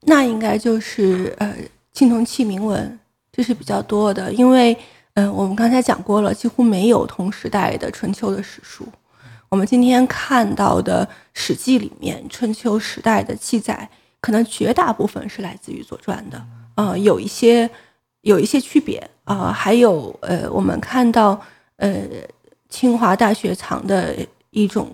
[0.00, 1.54] 那应该就是呃
[1.92, 2.98] 青铜器铭文，
[3.30, 4.76] 这是比较多的，因为
[5.14, 8.84] 嗯我们刚才讲过了，几乎没有同时代的春秋的史书。
[9.52, 13.86] 我们今天看到的《史记》里面春秋时代的记载，
[14.18, 16.42] 可能绝大部分是来自于《左传》的，
[16.76, 17.68] 呃有一些
[18.22, 21.38] 有一些区别啊，还有呃我们看到
[21.76, 22.00] 呃
[22.70, 24.16] 清华大学藏的
[24.48, 24.90] 一种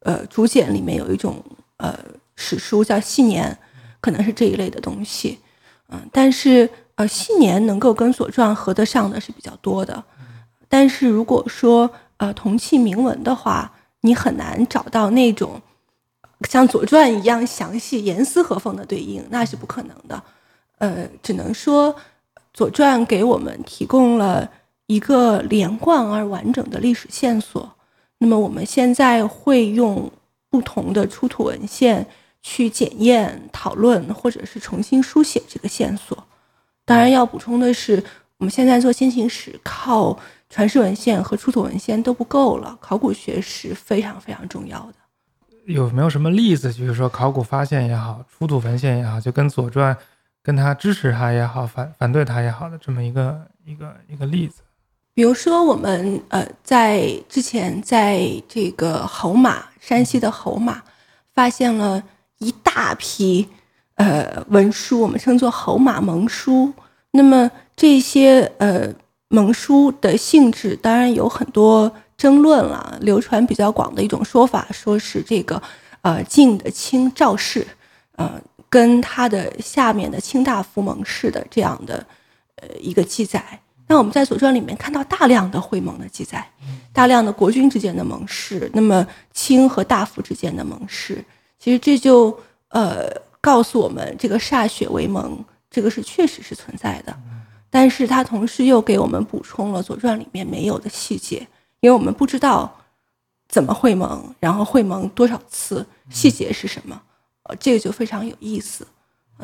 [0.00, 1.42] 呃竹简里面有一种
[1.78, 1.98] 呃
[2.36, 3.56] 史书叫系年。
[4.02, 5.38] 可能是这一类的东西，
[5.88, 10.04] 嗯，但是呃，系年能够跟《左传》合得上的是比较多的，
[10.68, 13.72] 但是如果说呃铜器铭文的话，
[14.04, 15.60] 你很难找到那种
[16.48, 20.22] 像《左传》一样详细、严丝合缝的对应，那是不可能的。
[20.78, 21.92] 呃，只能说
[22.52, 24.50] 《左传》给我们提供了
[24.86, 27.74] 一个连贯而完整的历史线索。
[28.18, 30.10] 那么我们现在会用
[30.50, 32.06] 不同的出土文献。
[32.46, 36.26] 去检验、讨论，或者是重新书写这个线索。
[36.84, 38.04] 当然，要补充的是，
[38.36, 40.14] 我们现在做先秦史，靠
[40.54, 44.94] 传世文献和出土文献都不够了，考古学是非常非常重要的。
[45.66, 46.72] 有没有什么例子？
[46.72, 49.92] 就是说，考古发现也好，出土文献也好，就跟《左传》
[50.44, 54.62] 跟他支持他也好，反反对他也好的这么一个一个一个例子？
[55.12, 60.80] 比如说，我们呃，在之前在这个侯马，山西的侯马，
[61.34, 62.00] 发现了。
[62.38, 63.48] 一大批，
[63.94, 66.74] 呃，文书，我们称作侯马盟书。
[67.12, 68.92] 那么这些呃
[69.34, 72.96] 盟书的性质，当然有很多争论了。
[73.02, 75.60] 流传比较广的一种说法，说是这个
[76.02, 77.66] 呃晋的卿赵氏，
[78.16, 82.06] 呃，跟他的下面的卿大夫盟氏的这样的
[82.56, 83.42] 呃一个记载。
[83.86, 86.48] 那我们在《左传》里面看到大量的会盟的记载，
[86.92, 91.22] 大量的国君之间的盟誓，那么卿和大夫之间的盟誓。
[91.58, 92.34] 其实这就
[92.68, 93.10] 呃
[93.40, 95.38] 告诉我们，这个歃血为盟，
[95.70, 97.14] 这个是确实是存在的，
[97.74, 101.38] 但是它同时又给我们补充了《左传》里面没有的细节，
[101.80, 102.72] 因为我们不知道
[103.48, 107.02] 怎么会盟，然后会盟多少次，细节是什么，
[107.42, 108.86] 呃，这个就非常有意思。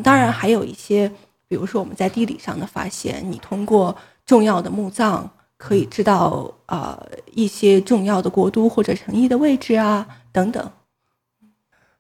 [0.05, 1.11] 当然还有一些，
[1.49, 10.71] 比如说我们在地理上的发现，你通过重要的墓葬可以知道啊一些重要的国都或者城邑的位置啊等等。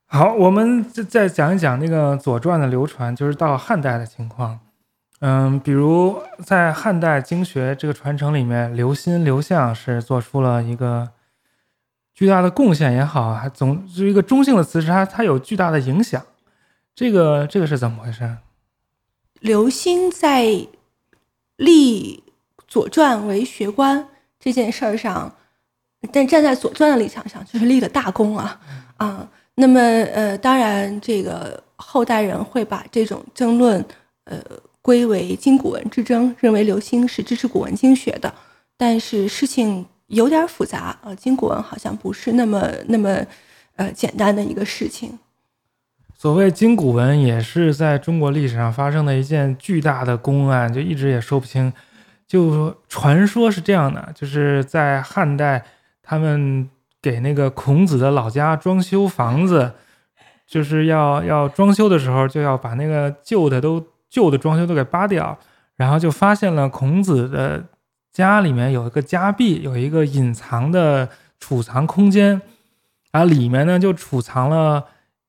[0.07, 4.61] 好，我们再再讲一讲那个《左传》的流传，就是到汉代的情况。
[5.21, 11.11] 嗯，比如在汉代经学这个传承里面，刘歆、刘向是做出了一个
[12.15, 16.23] 巨大的贡献也好，还总是一个中性的词，是它它有巨大的影响。
[16.95, 18.37] 这个这个是怎么回事？
[19.41, 20.45] 刘歆在
[21.57, 22.17] 立
[22.67, 24.09] 《左传》为学官
[24.39, 25.35] 这件事儿上，
[26.13, 28.59] 但站在《左传》的立场上，就是立了大功啊
[28.97, 29.29] 啊。
[29.55, 33.85] 那么，呃，当然，这个后代人会把这种争论，
[34.25, 34.39] 呃，
[34.83, 38.33] 归为今古文之争，认为刘歆是支持古文经学的。
[38.77, 43.25] 但是事情有点复杂，呃，今古文好像不是那么那么，
[43.77, 45.19] 呃，简单的一个事情。
[46.17, 51.73] 所谓今古文，也是在中国历史上发生的一件巨大的公案，就一直也说不清。
[52.27, 55.65] 就传说是这样的，就是在汉代，
[56.03, 56.69] 他们。
[57.03, 59.73] 给那个孔子的老家装修房子，
[60.47, 65.39] 就是要要装修的时候，就要把那个旧的都旧的装修都给扒掉，
[65.77, 67.65] 然后就发现了孔子的
[68.13, 71.09] 家里面有一个家壁，有一个隐藏的
[71.39, 72.43] 储藏空间，
[73.13, 74.85] 然后里面呢就储藏了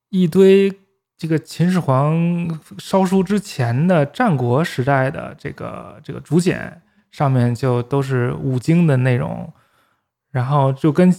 [0.10, 0.74] 一堆
[1.16, 9.54] 这个秦始皇烧书之前的战国时代的这个这个竹简，上面就都是五经的内容。
[10.32, 11.14] 然后就跟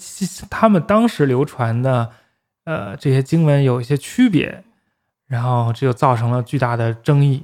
[0.48, 2.10] 他们当时流传的，
[2.64, 4.64] 呃，这些经文有一些区别，
[5.26, 7.42] 然后这就造成了巨大的争议。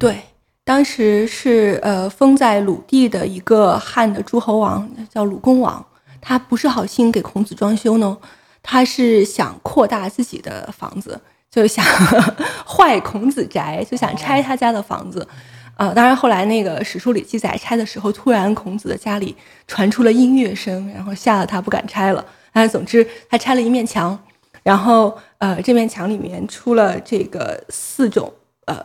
[0.00, 0.18] 对，
[0.64, 5.84] 当时是呃封在鲁地的一个汉的诸侯王，叫鲁公王，
[6.22, 8.16] 他不是好心给孔子装修呢，
[8.62, 11.20] 他是想扩大自己的房子，
[11.50, 11.84] 就想
[12.66, 15.28] 坏孔子宅，就想拆他家的房子。
[15.74, 19.36] 啊，当然后来那个史书里记载，拆的时候突然孔子的家里
[19.66, 22.24] 传出了音乐声，然后吓得他不敢拆了。
[22.52, 24.18] 哎，总之他拆了一面墙，
[24.62, 28.32] 然后呃这面墙里面出了这个四种
[28.66, 28.76] 呃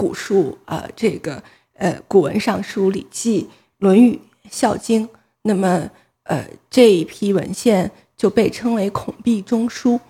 [0.00, 1.42] 古书啊，这个
[1.74, 3.48] 呃古文尚书、礼记、
[3.78, 4.18] 论语、
[4.50, 5.06] 孝经。
[5.42, 5.90] 那么
[6.22, 10.00] 呃这一批文献就被称为孔壁中书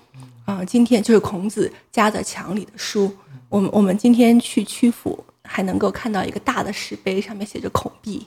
[0.45, 0.65] 啊。
[0.65, 3.11] 今天就是孔子家的墙里的书。
[3.49, 5.25] 我们我们今天去曲阜。
[5.53, 8.25] 还能够看到一个大的石碑，上面写着“孔壁”，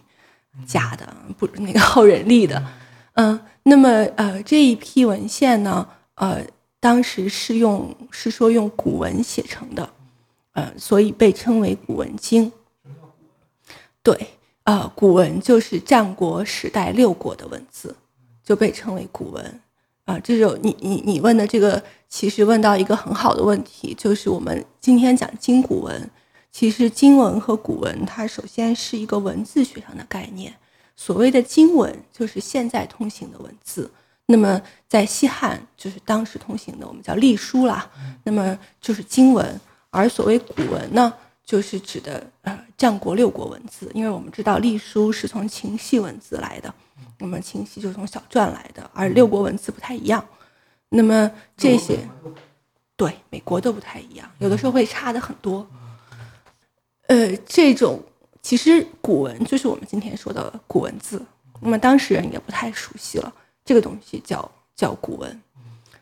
[0.67, 1.07] 假的，
[1.37, 2.61] 不那个后人立的。
[3.13, 3.87] 嗯，那么
[4.17, 6.41] 呃这一批文献呢，呃
[6.81, 9.89] 当时是用是说用古文写成的，
[10.53, 12.51] 呃所以被称为古文经。
[14.01, 14.27] 对，
[14.63, 17.95] 呃古文就是战国时代六国的文字，
[18.43, 19.59] 就被称为古文。
[20.05, 26.09] 啊，这就你你你问的这个，其实问到一个很好的问题，就是我们今天讲今古文。
[26.51, 30.53] 其实经文和古文，它首先是一个文字学上的概念。
[30.95, 33.89] 所谓的经文，就是现在通行的文字。
[34.25, 37.89] 那么在西汉，就是当时通行的，我们叫隶书啦。
[38.23, 39.59] 那么就是经文。
[39.93, 41.13] 而所谓古文呢，
[41.45, 43.89] 就是指的呃战国六国文字。
[43.93, 46.73] 因为我们知道隶书是从秦系文字来的，
[47.19, 50.25] 那么秦系就是从小篆来的，而六国文字不太一样。
[50.89, 51.99] 那么这些，
[52.95, 55.65] 对美国都不太一样，有的时候会差的很多。
[57.07, 58.01] 呃，这种
[58.41, 61.23] 其实古文就是我们今天说的古文字，
[61.61, 63.33] 那么当事人也不太熟悉了。
[63.65, 65.41] 这个东西叫叫古文，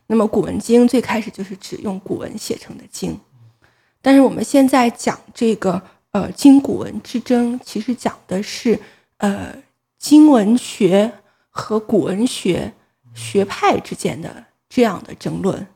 [0.07, 3.19] 那么《古文经》最开始就是指用古文写成的经，
[4.01, 5.81] 但是我们现在讲这个
[6.11, 8.79] 呃经古文之争，其实讲的是
[9.17, 9.55] 呃
[9.97, 11.11] 经文学
[11.49, 12.73] 和古文学
[13.13, 15.67] 学派之间的这样的争论。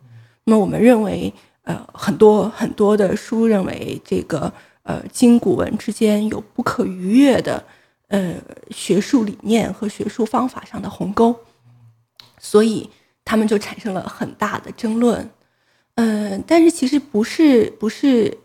[0.46, 4.52] 那么我们认为，呃很多很多的书认为这个。
[4.88, 7.66] 呃，经古文之间有不可逾越的，
[8.10, 8.36] 呃，
[8.70, 11.36] 学术理念和学术方法上的鸿沟，
[12.38, 12.88] 所以
[13.24, 15.28] 他们就产生了很大的争论。
[15.96, 18.38] 嗯，但是其实不是不是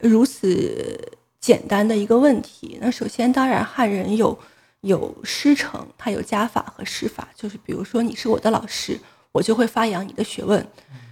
[0.00, 2.78] 如此简单的一个问题。
[2.80, 4.38] 那首先，当然汉人有
[4.82, 8.98] 有师承，他有家法和师法，就是比如说你是我的老师，
[9.32, 10.66] 我就会发扬你的学问。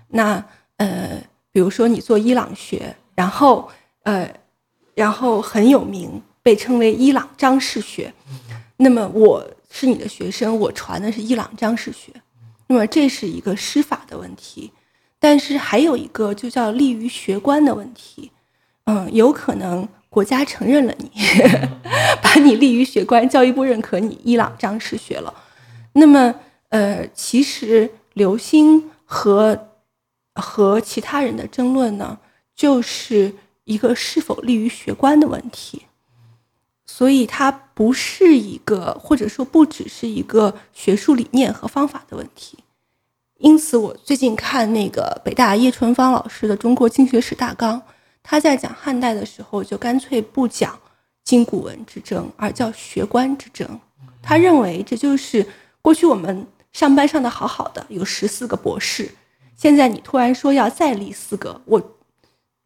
[0.09, 0.45] 那
[0.77, 1.23] 呃，
[1.53, 3.71] 比如说你做伊朗学，然后
[4.03, 4.33] 呃。
[4.99, 8.13] 然后很有名，被称为伊朗张氏学。
[8.79, 12.13] 那么我是你的学生，我传的是伊朗张氏学。
[12.67, 14.73] 那么这是一个师法的问题，
[15.19, 18.31] 但是还有一个就叫立于学官的问题。
[18.85, 21.11] 嗯，有可能国家承认了你，
[22.23, 25.35] 把你立于学官，教育部认可你伊朗张弛学了。
[25.93, 26.35] 那么
[26.69, 29.69] 呃，其实刘星和
[30.35, 32.19] 和其他人的争论呢，
[32.55, 33.35] 就是。
[33.69, 35.83] 一个是否利于学官的问题，
[36.87, 42.57] 所以它不是一个，或者说不只是一个学术理念和方法的问题。
[43.39, 47.81] 因此，我最近看那个北大叶春芳老师的《中国经学史大纲》，
[48.23, 50.79] 他在讲汉代的时候，就干脆不讲
[51.25, 53.81] 今古文之争，而叫学官之争。
[54.23, 55.47] 他认为这就是
[55.81, 59.11] 过去我们上班上的好好的，有十四个博士，
[59.57, 61.83] 现在你突然说要再立四个，我。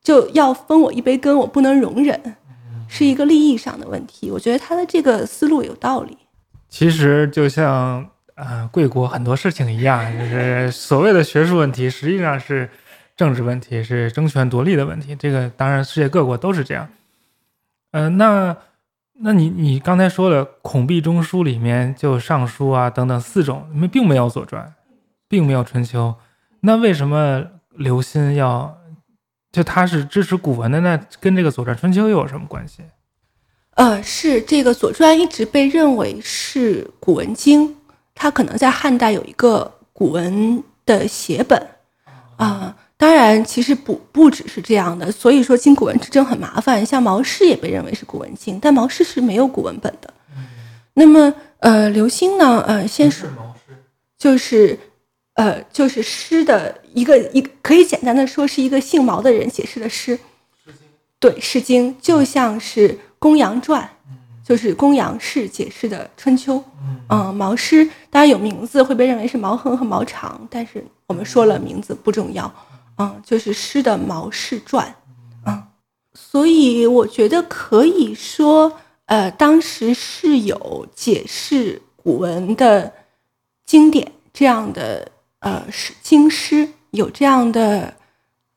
[0.03, 2.35] 就要分我一杯羹，我不能容忍，
[2.89, 4.33] 是一个利益上的问题。
[4.33, 6.19] 我觉得他的这个思路有道理。
[6.69, 12.69] 其实就像呃贵国很多事情一样，就是所谓的学术问题，实际上是
[13.17, 15.15] 政治问题，是争权夺利的问题。
[15.17, 16.89] 这个当然世界各国都是这样。
[17.93, 18.57] 嗯，那
[19.21, 24.65] 那你你刚才说的《孔壁中书》里面就《尚书》啊等等四种，们并没有《左传》，
[25.29, 26.15] 并没有《春秋》，
[26.61, 28.79] 那为什么刘歆要？
[29.53, 32.83] 就他是支持古文的，那跟这个《左传》《春秋》又有什么关系？
[33.75, 37.77] 呃，是这个《左传》一直被认为是古文经，
[38.15, 41.69] 它可能在汉代有一个古文的写本
[42.37, 42.77] 啊。
[42.97, 46.85] 当然，其实不不只是这样的，所以说经古文之争很麻烦。
[46.87, 50.13] 像毛氏也被认为是古文经，但毛氏是没有古文本的。
[50.95, 52.63] 那么，呃，刘歆呢？
[52.67, 53.31] 呃，先是
[54.19, 54.79] 就是。
[55.35, 60.19] 呃，就是诗的一个一可以简单的说是一个姓毛的人写诗的诗，
[61.19, 63.89] 对，《诗经》就像是公羊传，
[64.45, 66.57] 就是公羊氏解释的《春秋》。
[67.09, 72.53] 嗯，毛诗当然有名字会被认为是毛亨和毛长，但是我们说了名字不重要。
[72.99, 74.95] 嗯，就是诗的毛氏传。
[75.47, 75.63] 嗯，
[76.15, 82.93] 所以我觉得可以说，呃，当时是有解释古文的
[83.65, 85.11] 经典这样的
[85.41, 87.95] 呃诗经诗，有这样的，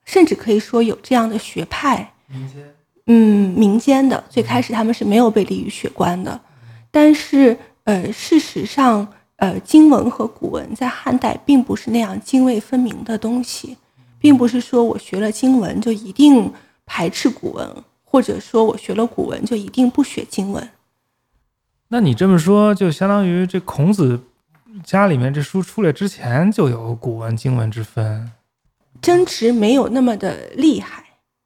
[0.04, 2.14] 甚至可以说有这样的学派。
[2.28, 2.75] 民间，
[3.08, 6.40] 嗯，民间的最开始他们是没有被立于学官的，
[6.92, 9.08] 但是呃，事实上，
[9.38, 13.78] 呃，经文和古文在汉代并不是那样泾渭分明的东西，
[14.20, 16.52] 并不是说我学了经文就一定。
[16.88, 17.68] 排斥古文，
[18.04, 20.70] 或者说我学了古文就一定不学经文。
[21.88, 24.20] 那你这么说，就相当于这孔子
[24.84, 28.32] 家里面这书出来之前就有古文经文之分，
[29.02, 31.04] 争执没有那么的厉害，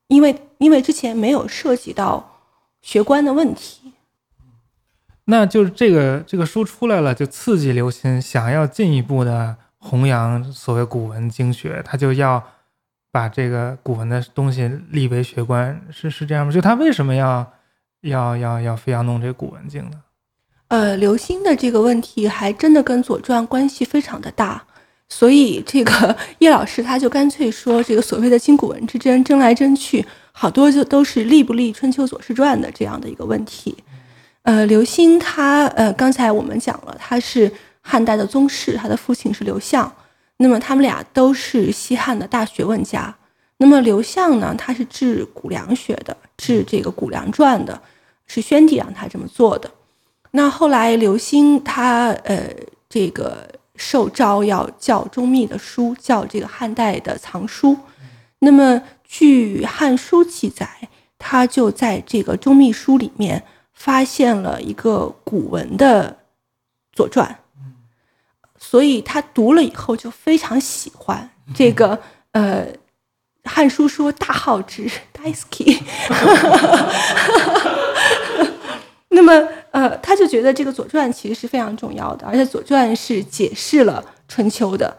[0.10, 2.40] 因为因为之前没有涉及到
[2.81, 3.91] 学官的问题。
[5.26, 12.44] 那就是这个这个书出来了，就刺激刘歆想要进一步的弘扬所谓古文经学，他就要。
[13.11, 16.53] 把这个古文的东西立为学官，是是这样吗？
[16.53, 17.53] 就他为什么要
[18.02, 20.03] 要要要非要弄这古文经呢？
[20.68, 24.64] 呃，刘歆的这个问题还真的跟《左传》关系非常的大，
[25.10, 30.06] 所以这个叶老师他就干脆说，这个所谓的今古文之争，争来争去，
[30.41, 33.76] 好多就都是立不立《春秋左氏传》的这样的一个问题。
[34.44, 37.52] 呃，刘歆他呃，刚才我们讲了，他是
[37.82, 39.91] 汉代的宗室，他的父亲是刘向。
[40.38, 43.14] 那么他们俩都是西汉的大学问家。
[43.57, 47.82] 那么刘向呢，他是治谷梁学的，治这个《谷梁传》的，
[48.26, 49.70] 是宣帝让他这么做的。
[50.32, 52.49] 那后来刘歆他呃
[52.88, 53.45] 这个
[53.76, 57.76] 受诏要校中密的书，校这个汉代的藏书。
[58.40, 60.88] 那么据《汉书》记载，
[61.18, 66.11] 他就在这个中密书里面发现了一个古文的
[66.95, 67.27] 《左传》。
[68.61, 71.99] 所以他读了以后就非常喜欢这个，
[72.34, 72.68] 呃，
[73.44, 75.84] 《汉书》说大好之 d a i s k y
[79.07, 79.34] 那么，
[79.72, 84.95] 呃，他就觉得这个《左传》其实是非常重要的，而且《左传》是解释了春秋的，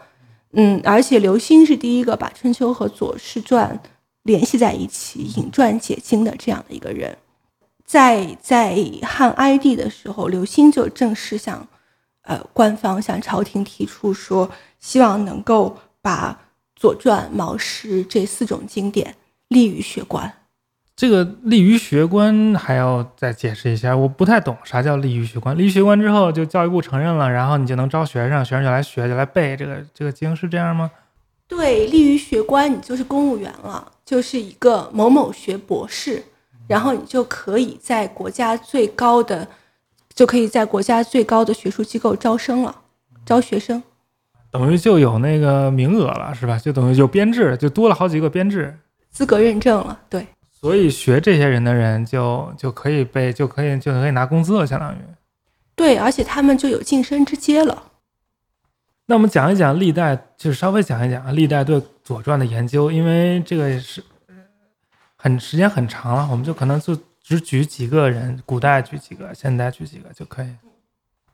[0.51, 3.79] 嗯，而且刘歆是第一个把春秋和《左氏传》
[4.23, 7.17] 联系在一起、引传解经的这样的一个人。
[7.85, 11.67] 在在汉哀帝的时候，刘歆就正式向。
[12.23, 14.47] 呃，官方向朝廷提出说，
[14.79, 16.31] 希望能够把
[16.79, 19.15] 《左传》《毛诗》这四种经典
[19.47, 20.31] 立于学官。
[20.95, 25.57] 这个立于学官还要再解释一下，我不太懂啥叫立于学官。
[25.57, 30.91] 立于学官之后，就教育部承认了，然后你就能招学生，学生就来学，就来背这个这个经，是这样吗？
[31.47, 36.21] 对，立于学官，你就是公务员了，就是一个某某学博士，
[36.67, 39.47] 然后你就可以在国家最高的。
[40.13, 42.75] 就可以在国家最高的学术机构招生了，
[43.25, 43.81] 招学生，
[44.51, 46.59] 等于就有那个名额了，是吧？
[46.59, 48.77] 就等于有编制，就多了好几个编制，
[49.09, 49.97] 资格认证了。
[50.09, 54.97] 对，所以学这些人的人就就可以被就可以就可以拿工资了，相当于。
[55.75, 57.81] 对，而且他们就有晋升之阶了。
[59.11, 64.01] 那我们讲一讲历代，就是稍微讲一讲历代对《左传》的研究，因为这个是
[65.17, 66.97] 很时间很长了，我们就可能就。
[67.23, 70.47] 只举几个人，古代举几个，现代举几个就可以。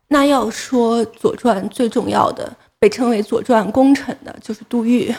[0.09, 5.11] 那要说《左传》最重要的，被称为《左传功臣》的，就是杜预。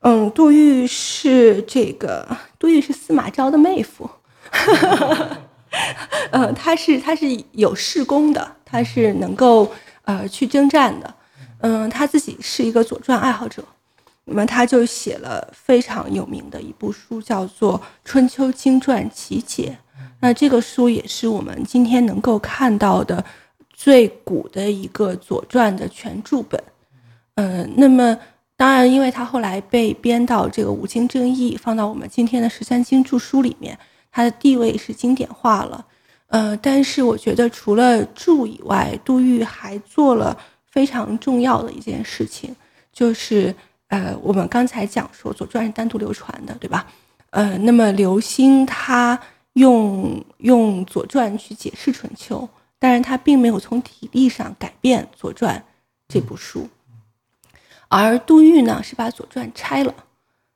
[0.00, 2.26] 嗯，杜预是这个，
[2.58, 4.10] 杜预是司马昭的妹夫。
[6.32, 9.70] 嗯， 他是他是有事功的，他是能够
[10.04, 11.14] 呃去征战的。
[11.62, 13.64] 嗯，他自己是一个《左传》爱好者。
[14.24, 19.76] 那么他就写了非常有名的一部书，叫做《春秋经传奇解》。
[20.20, 23.24] 那这个书也是我们今天能够看到的
[23.72, 26.62] 最古的一个《左传》的全注本。
[27.34, 28.16] 嗯，那么
[28.56, 33.76] 当然，因为他后来被编到这个五经正义，放到我们今天的十三经注书里面，
[34.12, 35.84] 它的地位是经典化了。
[36.28, 40.38] 呃，但是我觉得除了注以外，杜预还做了
[40.72, 42.56] 非常重要的一件事情，
[42.92, 43.54] 就是。
[43.92, 46.86] 呃，我们刚才讲说《左传》是单独流传的，对吧？
[47.28, 49.20] 呃，那么刘歆他
[49.52, 55.58] 用用《左传》去解释春秋，但是他并没有从体例上改变《左传》
[56.08, 56.70] 这部书，
[57.88, 59.94] 而杜预呢是把《左传》拆了，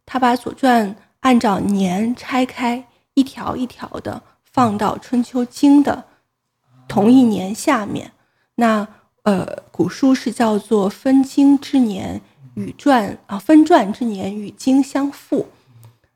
[0.07, 6.07] 他把《左传》按照年拆开，一条一条的放到《春秋经》的
[6.89, 8.13] 同一年下面。
[8.55, 8.89] 那
[9.27, 12.21] 呃，古书是叫做分经之年。
[12.55, 15.47] 与传啊，分传之年与经相符，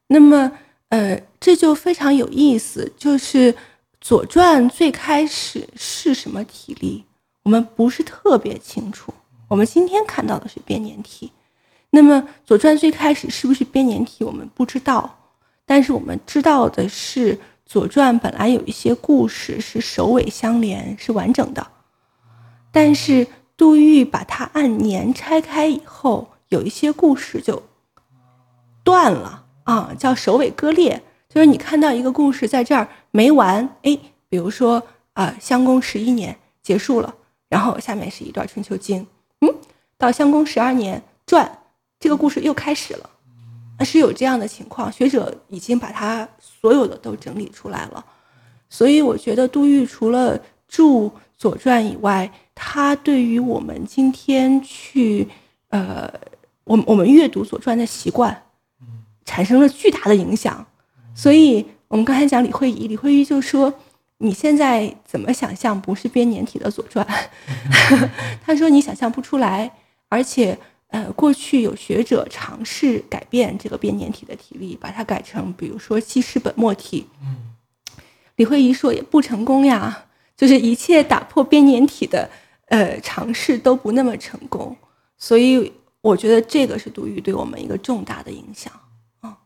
[0.06, 0.50] 那么
[0.88, 2.90] 呃，这就非常有意思。
[2.96, 3.52] 就是
[4.00, 7.04] 《左传》最开始是什么体例，
[7.42, 9.12] 我们不是特别清楚。
[9.48, 11.30] 我们今天看到的是编年体，
[11.90, 12.16] 那么
[12.46, 15.18] 《左传》最开始是不是编年体，我们不知道。
[15.66, 17.34] 但是我们知道的是，
[17.66, 21.66] 《左传》本来有一些故事是首尾相连，是完整的。
[22.72, 23.26] 但是
[23.56, 27.62] 杜预把它按年拆开以后，有一些故事就
[28.82, 31.02] 断了啊，叫首尾割裂。
[31.28, 33.98] 就是你看到一个故事在这儿没完，哎，
[34.28, 34.82] 比如说
[35.12, 37.14] 啊，襄公十一年结束了，
[37.48, 39.06] 然后下面是一段春秋经，
[39.40, 39.54] 嗯，
[39.96, 41.58] 到襄公十二年传，
[42.00, 43.10] 这个故事又开始了。
[43.82, 48.04] 是有这样的情况，学者已经把它所有的都整理出来了，
[48.68, 50.38] 所以我觉得杜预除了
[50.68, 50.84] 著
[51.40, 55.26] 《左传》以外，它对于我们今天去
[55.70, 56.12] 呃，
[56.64, 58.42] 我我们阅读《左传》的习惯，
[59.24, 60.66] 产生了巨大的影响。
[61.14, 63.72] 所以我们刚才讲李慧仪，李慧仪就说
[64.18, 67.06] ：“你现在怎么想象不是编年体的《左传》？
[68.44, 69.72] ”他说：“你想象不出来，
[70.10, 70.58] 而且。”
[70.92, 77.06] 呃，过去有学者尝试改变这个编年体的体例，把它改成比如说记事本末体。
[77.22, 77.54] 嗯，
[78.34, 80.06] 李慧仪说也不成功呀，
[80.40, 82.26] 就是一切打破编年体的
[82.68, 84.74] 呃尝试都不那么成功，
[85.18, 88.72] 所以我觉得这个是杜预对我们一个重大的影响
[89.20, 89.36] 啊。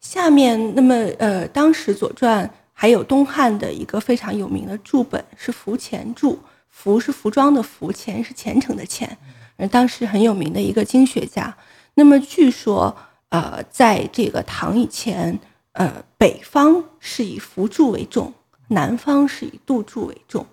[0.00, 6.36] 下面，下面那么呃，当时《左传》还有东汉的一个非常有名的注本是服前注。
[6.68, 9.16] 服是服装的服，虔是虔诚的虔，
[9.56, 11.56] 而当时很有名的一个经学家。
[11.94, 12.96] 那么据说，
[13.30, 15.38] 呃，在这个唐以前，
[15.72, 18.32] 呃，北方是以服注为重，
[18.68, 20.46] 南方是以杜注为重。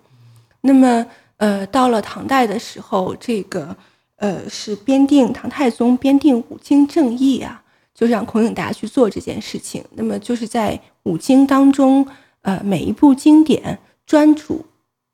[0.60, 1.06] 那么，
[1.36, 3.76] 呃，到了唐代的时候，这个，
[4.16, 7.62] 呃，是编定唐太宗编定五经正义啊，
[7.94, 9.84] 就让孔颖达去做这件事情。
[9.92, 12.06] 那么就是在五经当中，
[12.42, 14.66] 呃，每一部经典专主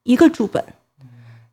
[0.05, 0.65] 一个注本。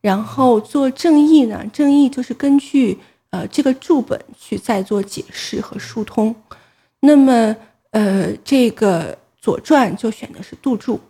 [0.02, 1.66] 然后做正义呢？
[1.74, 2.98] 正义就是根据
[3.32, 6.34] 呃这个注本去再做解释和疏通。
[7.02, 7.54] 那么
[7.92, 11.02] 呃这个《左传》就选的是杜注，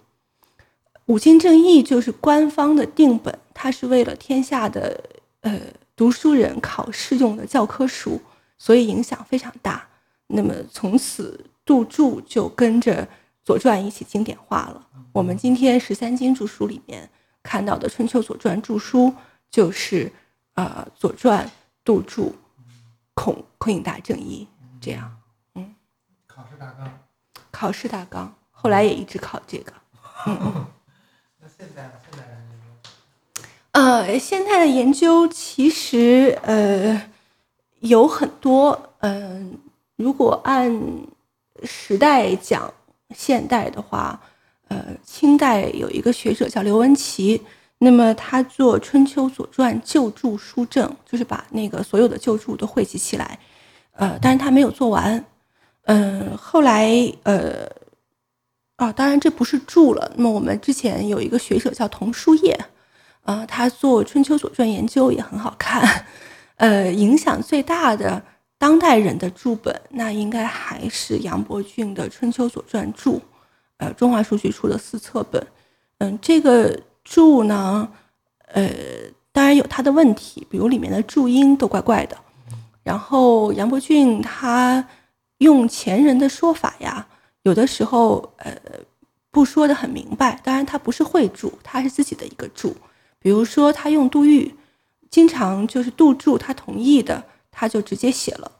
[1.10, 5.04] 五经正义就是官方的定本，它是为了天下的
[5.42, 5.60] 呃
[5.96, 8.22] 读书人考试用的教科书，
[8.60, 9.88] 所以影响非常大。
[10.28, 13.04] 那么从此杜注就跟着
[13.44, 14.88] 《左传》一起经典化了。
[15.12, 17.10] 我们今天十三经注书里面。
[17.42, 19.12] 看到的《春秋左传》注书
[19.50, 20.12] 就是，
[20.56, 21.48] 呃，《左传》
[21.86, 22.36] 杜注，
[23.16, 24.46] 孔孔颖达正义
[24.80, 25.18] 这样，
[25.56, 25.74] 嗯，
[26.28, 27.00] 考试大纲，
[27.50, 29.74] 考试大纲，后来也一直考这个，
[30.28, 30.79] 嗯那
[31.60, 33.42] 现在现在的研究，
[33.74, 37.02] 呃，现在的研究其实呃
[37.82, 39.58] 有很多，嗯，
[39.98, 40.82] 如果按
[41.64, 42.74] 时代讲
[43.14, 44.20] 现代的话。
[44.70, 47.42] 呃，清代有一个学者叫刘文琪，
[47.80, 53.40] 那么他做《春秋左传》旧注书证，就是把那个所有的旧注都汇集起来。
[53.94, 55.26] 呃，但是他没有做完。
[55.86, 56.88] 嗯，后来
[57.24, 57.68] 呃，
[58.80, 60.10] 啊，当然这不是注了。
[60.16, 62.58] 那么我们之前有一个学者叫童书业，
[63.24, 66.06] 啊，他做《春秋左传》研究也很好看。
[66.56, 68.24] 呃，影响最大的
[68.58, 73.18] 当代人的注本，那应该还是杨伯峻的《春秋左传注》。
[73.78, 75.46] 呃，中华书局出的四册本，
[75.98, 77.90] 嗯，这个注呢，
[78.48, 78.70] 呃，
[79.34, 82.18] 当然有它的问题，比如里面的注音都怪怪的。
[82.84, 84.88] 然后杨伯峻他
[85.40, 87.06] 用前人的说法呀，
[87.50, 88.56] 有的时候呃
[89.32, 90.40] 不说的很明白。
[90.44, 92.76] 当然他不是会注，他是自己的一个注。
[93.20, 94.54] 比如说他用杜预，
[95.10, 98.52] 经常就是杜注他同意的，他就直接写了，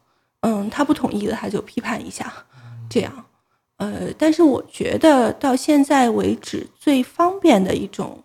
[0.42, 2.34] 嗯，他不同意的他就批判一下，
[2.90, 3.26] 这样。
[3.78, 8.22] 呃，但是我觉得到现在为止最方便的一种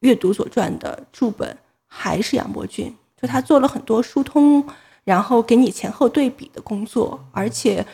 [0.00, 1.56] 阅读《左传》的注本
[1.86, 4.66] 还是杨伯峻，就他做了很多疏通，
[5.04, 7.86] 然后给你前后对比的工作，而且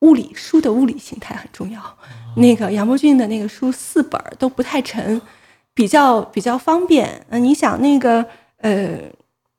[0.00, 1.80] 物理书的物理形态很重要。
[2.36, 5.20] 那个杨伯峻的那个书四本都不太沉，
[5.72, 7.24] 比较比较方便。
[7.30, 8.24] 嗯，你想那个
[8.58, 8.98] 呃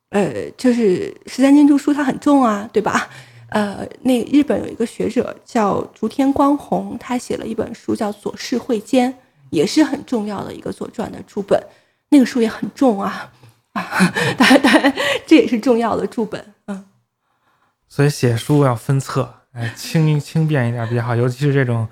[0.10, 3.10] 呃，就是十三经注书它很重啊，对吧？
[3.50, 9.08] 呃，那日本有一个学者叫竹田光弘，他写了一本书叫《左氏会笺》，
[9.50, 11.62] 也是很重要的一个左传的注本。
[12.10, 13.32] 那个书也很重啊，
[13.74, 14.94] 啊， 当然，当然，
[15.26, 16.54] 这也是重要的注本。
[16.68, 16.86] 嗯，
[17.88, 21.88] 所以写书要分册，哎，轻轻便一点比较好，尤其是这种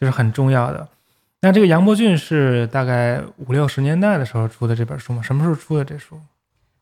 [0.00, 0.88] 就是很重要的。
[1.42, 5.22] 那这个杨伯峻是大概五六十年代的时候出的这本书吗？
[5.22, 6.18] 什么时候出的这书？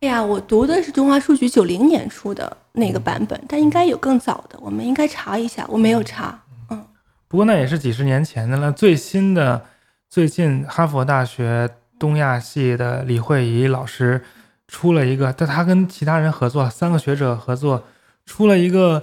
[0.00, 5.66] 哎呀，我读的是中华书局九零年出的那个版本，但应该有更早的，我们应该查一下。
[5.68, 6.40] 我没有查，
[6.70, 6.84] 嗯。
[7.26, 8.70] 不过那也是几十年前的了。
[8.70, 9.64] 最新的，
[10.08, 14.22] 最近哈佛大学东亚系的李慧仪老师
[14.68, 17.82] 出了一个，但他跟其他人合作，三个学者合作
[18.24, 19.02] 出了一个，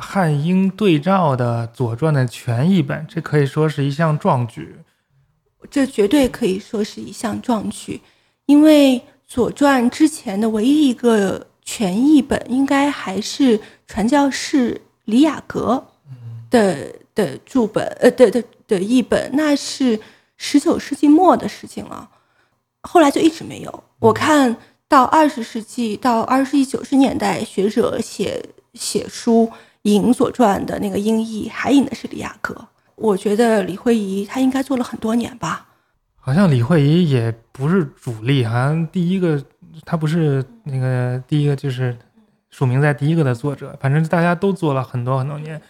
[0.00, 4.76] 汉英对照的《左传》的全译本，这可以说是一项壮举。
[5.70, 8.00] 这绝对可以说是一项壮举，
[8.44, 15.84] 因为《左传》之前的唯一一个全译本，应该还是传教士李雅阁
[16.50, 19.98] 的的注本，呃，的的的译本，那是
[20.36, 22.08] 十九世纪末的事情了。
[22.82, 23.84] 后来就一直没有。
[23.98, 24.56] 我看
[24.86, 28.44] 到二十世纪到二十一九十年代，学者写
[28.74, 29.50] 写书。
[29.94, 35.66] 引《所传》的那个音译还引的是李雅阁，我觉得李慧仪她应该做了很多年吧。
[36.16, 39.42] 好像李慧仪也不是主力，好像第一个
[39.84, 41.96] 她不是那个第一个就是
[42.50, 43.76] 署名在第一个的作者。
[43.80, 45.60] 反正大家都做了很多很多年，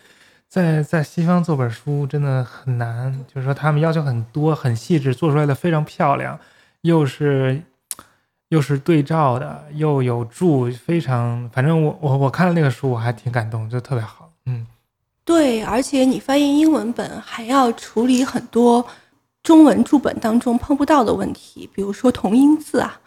[0.48, 6.38] 在在西方做本书真的很难，就是说他们要求很多很细致，做出来的非常漂亮，
[6.80, 7.62] 又是。
[8.48, 14.30] 又是对照的，又有注，非常，反正我我我看了那个书，我还挺感动，就特别好。
[14.46, 14.66] 嗯，
[15.24, 18.86] 对，而且你翻译英文本还要处理很多
[19.42, 23.00] 中文注本当中碰不到的问题，比如说同音字啊，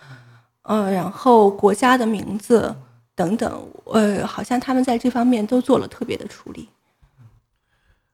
[0.63, 2.75] 呃，然后国家的名字
[3.15, 6.67] 等等，呃，好像他们在这方面都做了特别的处理。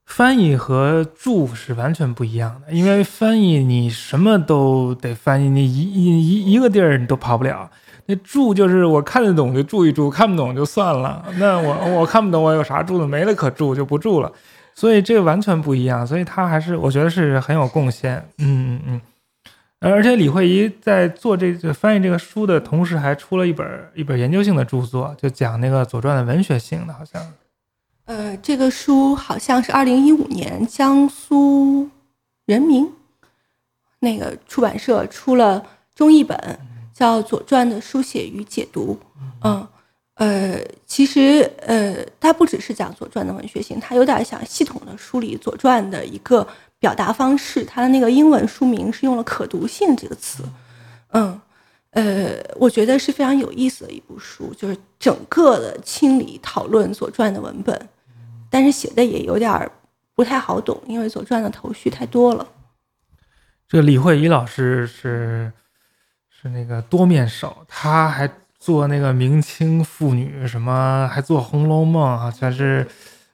[0.05, 7.69] 翻译和注是完全不一样的，因为翻译你什么都得翻译，你一一一一个地儿你都跑不了。
[8.05, 11.25] 那注就是我看得懂就注一注，看不懂就算了。
[11.39, 13.07] 那我我看不懂，我有啥注的？
[13.07, 14.31] 没了可注就不注了。
[14.75, 16.05] 所以这个完全不一样。
[16.05, 18.17] 所以他还是我觉得是很有贡献。
[18.37, 19.01] 嗯嗯嗯。
[19.79, 27.21] 而且李慧仪在做这个翻译这个书的同时，还出了一本一本研究性的著作，就讲那个《左传》的文学性的，好像。
[28.05, 31.89] 呃，这个书好像是二零一五年江苏
[32.45, 32.87] 人民
[33.99, 35.65] 那个出版社出了
[35.95, 36.59] 中译本，
[36.93, 38.95] 叫《左传的书写与解读》。
[39.43, 39.67] 嗯，
[40.15, 47.65] 呃，其实呃，它不只是讲《左传》的文学性，它有点想系统的梳理《左传》的一个表达方式。
[47.65, 50.43] 它的那个英文书名是用了“可读性”这个词。
[51.13, 51.41] 嗯，
[51.89, 57.89] 呃，我觉得是非常有意思的一部书，就是整个的清理讨论《左传》的文本。
[58.55, 59.69] 但是写的也有点
[60.13, 62.47] 不太好懂，因为《左传》的头绪太多了。
[63.67, 65.51] 这个李慧仪老师是
[66.29, 72.87] 是那个多面手，他还做那个明清妇女，什么还做《红楼梦》，好像是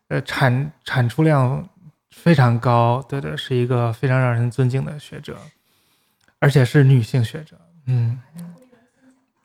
[0.08, 1.70] 呃产产出量
[2.10, 5.38] 非常高，对对，是一个非常让人尊敬的学者，
[6.40, 7.56] 而且是女性学者。
[7.86, 8.20] 嗯，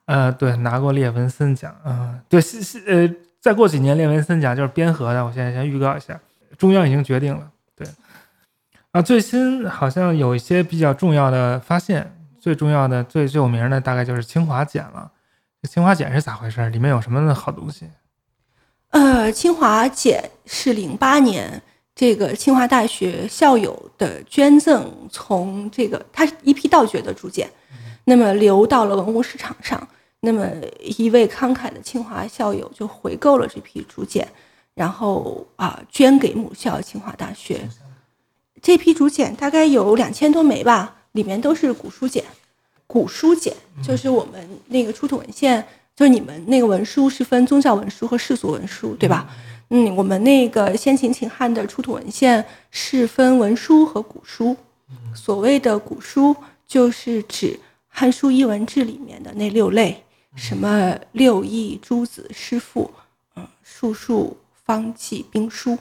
[0.07, 1.77] 呃，对，拿过列文森奖。
[1.85, 3.15] 嗯，对，是是呃。
[3.47, 5.25] 再过几年，列文森奖就是边合的。
[5.25, 6.21] 我现在先预告一下，
[6.59, 7.49] 中央已经决定了。
[7.77, 7.87] 对，
[8.91, 15.13] 啊，最新好像有一些比较重要的发现，最重要的、最最有名的大概就是清华碱了。
[15.63, 16.69] 这清华碱是咋回事？
[16.71, 17.89] 里面有什么好东西？
[18.91, 21.63] 呃，清华碱是零八年
[21.95, 27.49] 这个清华大学校友的捐赠，从这个它是一批盗掘的竹简，
[28.07, 29.87] 那么流到了文物市场上。
[30.27, 30.45] 那么
[30.81, 34.27] 一位慷慨的清华校友就回购了这批竹简，
[34.75, 37.67] 然后啊捐给母校清华大学。
[38.61, 42.25] 这批竹简大概有两千多枚吧，里面都是古书简。
[42.89, 49.29] 古书简就是我们那个出土文献，就是你们那个文书是分宗教文书和世俗文书，对吧？
[49.71, 54.57] 嗯，我们那个先秦秦汉的出土文献是分文书和古书。
[55.15, 56.35] 所谓的古书，
[56.67, 57.49] 就是指
[57.89, 60.03] 《汉书》《艺文志》里面的那六类。
[60.37, 62.93] 什么六艺、诸子、诗赋，
[63.35, 65.79] 嗯，术数、方剂、兵书，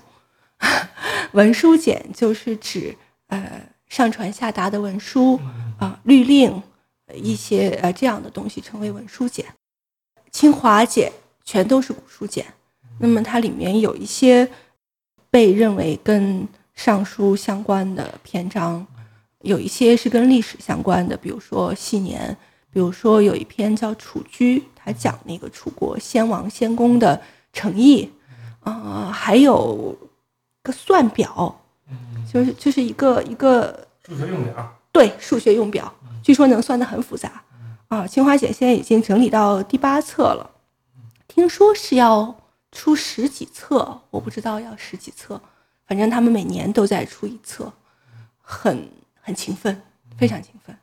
[1.34, 5.38] 文书简就是指呃上传下达的文书
[5.78, 6.64] 啊、律令
[7.14, 9.46] 一些呃这样的东西称为文书简。
[10.32, 11.12] 清华简
[11.44, 12.46] 全都是古书简，
[13.00, 14.50] 那么它里面有一些
[15.30, 18.88] 被认为跟尚书相关的篇章，
[19.42, 22.38] 有一些是跟历史相关的，比如说系年。
[22.76, 27.22] 比如说有一篇叫《楚居》，他讲那个楚国先王先公的
[27.54, 28.12] 诚意，
[28.60, 29.98] 啊，还有
[30.62, 31.58] 个算表，
[32.30, 35.90] 就是就是一个一个数学用表，对，数学用表，
[36.22, 37.42] 据说能算得很复杂，
[37.88, 40.52] 啊，清华姐现在已经整理到第八册了，
[41.30, 42.36] 听说是要
[42.74, 45.42] 出十几册，我不知道要十几册，
[45.88, 47.72] 反正他们每年都在出一册，
[48.42, 48.90] 很
[49.22, 49.82] 很勤奋，
[50.18, 50.78] 非常勤奋。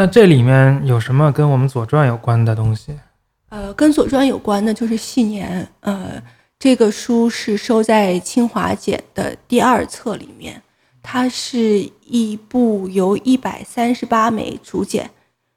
[0.00, 2.98] 那这里面有什么跟我们《左传》有关的东西？
[3.50, 5.68] 呃，跟《左传》有关的就是系年。
[5.80, 6.12] 呃，
[6.58, 10.62] 这个书是收在清华简的第二册里面，
[11.02, 15.10] 它是一部由一百三十八枚竹简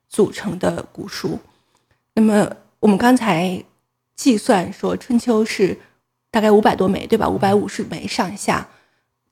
[0.10, 1.40] 组成的古书。
[2.14, 2.46] 那么
[2.82, 3.64] 我们刚才
[4.18, 5.80] 计算说，春秋是
[6.30, 7.30] 大概五百多枚，对吧？
[7.30, 8.68] 五百五十枚上下，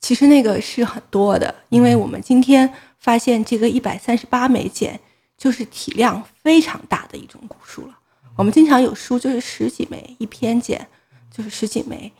[0.02, 5.00] 其实那个是很多的，因为我们今天发现这个一百三十八枚简
[5.38, 7.98] 就是体量非常大的一种古书了。
[8.36, 10.86] 我们经常有书就是十几枚一篇简，
[11.30, 12.12] 就是十几枚。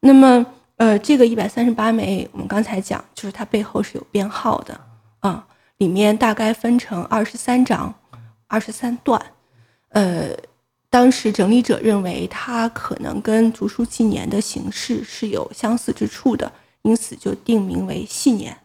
[0.00, 0.44] 那么，
[0.76, 4.80] 呃，这个一百三十八枚，我们刚才讲，就是它背后是有编号的
[5.20, 5.46] 啊，
[5.76, 7.94] 里面大概分成二十三章，
[8.48, 9.20] 二十三段，
[9.90, 10.30] 呃。
[10.88, 16.50] 当时整理者认为它可能跟竹书纪年的形式是有相似之处的，
[16.86, 18.56] 因此就定名为系年。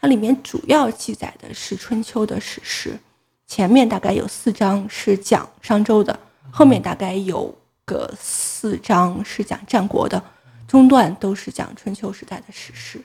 [0.00, 2.98] 它里面主要记载的是春秋的史诗，
[3.46, 6.18] 前面大概有四章是讲商周的，
[6.50, 10.22] 后面大概有个四章是讲战国的，
[10.66, 13.00] 中段都是讲春秋时代的史诗。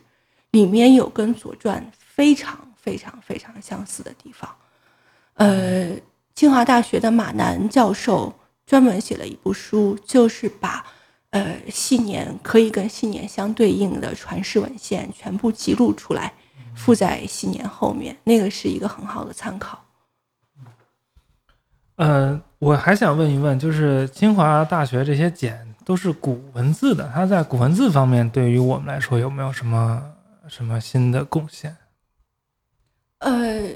[0.49, 4.49] 里面有跟《左传》非常非常非常相似的地方，
[5.35, 5.95] 呃。
[6.33, 8.33] 清华大学的马南教授
[8.65, 10.83] 专门写了一部书，就是把
[11.31, 16.33] 呃系年可以跟系年相对应的传世文献全部记录出来，
[16.75, 19.83] 附在系年后面，那个是一个很好的参考。
[21.95, 30.03] 呃，我还想问一问，就是清华大学这些简都是古文字的，它在古文字方面对于我们来说有没有什么
[30.47, 31.75] 什么新的贡献？
[33.19, 33.69] 呃。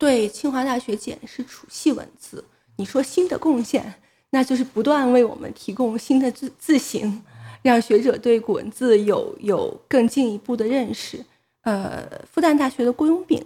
[0.00, 2.42] 对，清华大学简是楚系文字。
[2.76, 3.99] 你说新的贡献，
[4.30, 7.22] 那就是不断为我们提供新的字字形，
[7.62, 11.24] 让学者对古文字有有更进一步的认识。
[11.62, 13.44] 呃，复旦大学的郭永炳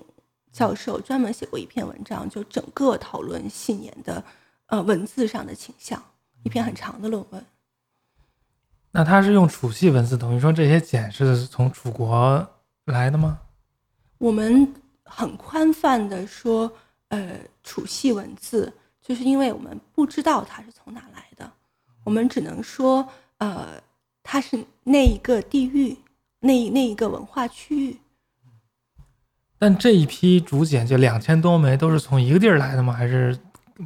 [0.52, 4.22] 教授专门写过一篇文章，就整个讨论信年的
[4.66, 6.02] 呃文字上的倾向，
[6.42, 7.44] 一篇很长的论文。
[8.92, 12.48] 那他是用楚系文字，等于说这些简是从楚国
[12.84, 13.40] 来的吗？
[14.18, 14.72] 我们。
[15.06, 16.72] 很宽泛的说，
[17.08, 18.72] 呃，楚系文字，
[19.06, 21.52] 就是因为我们不知道它是从哪来的，
[22.04, 23.06] 我们只能说，
[23.36, 23.78] 呃，
[24.22, 25.94] 它是那一个地域，
[26.40, 27.98] 那那一个文化区域。
[29.58, 32.94] 但这一批竹简就两千多枚，都是从一个地儿来的吗？
[32.94, 33.38] 还是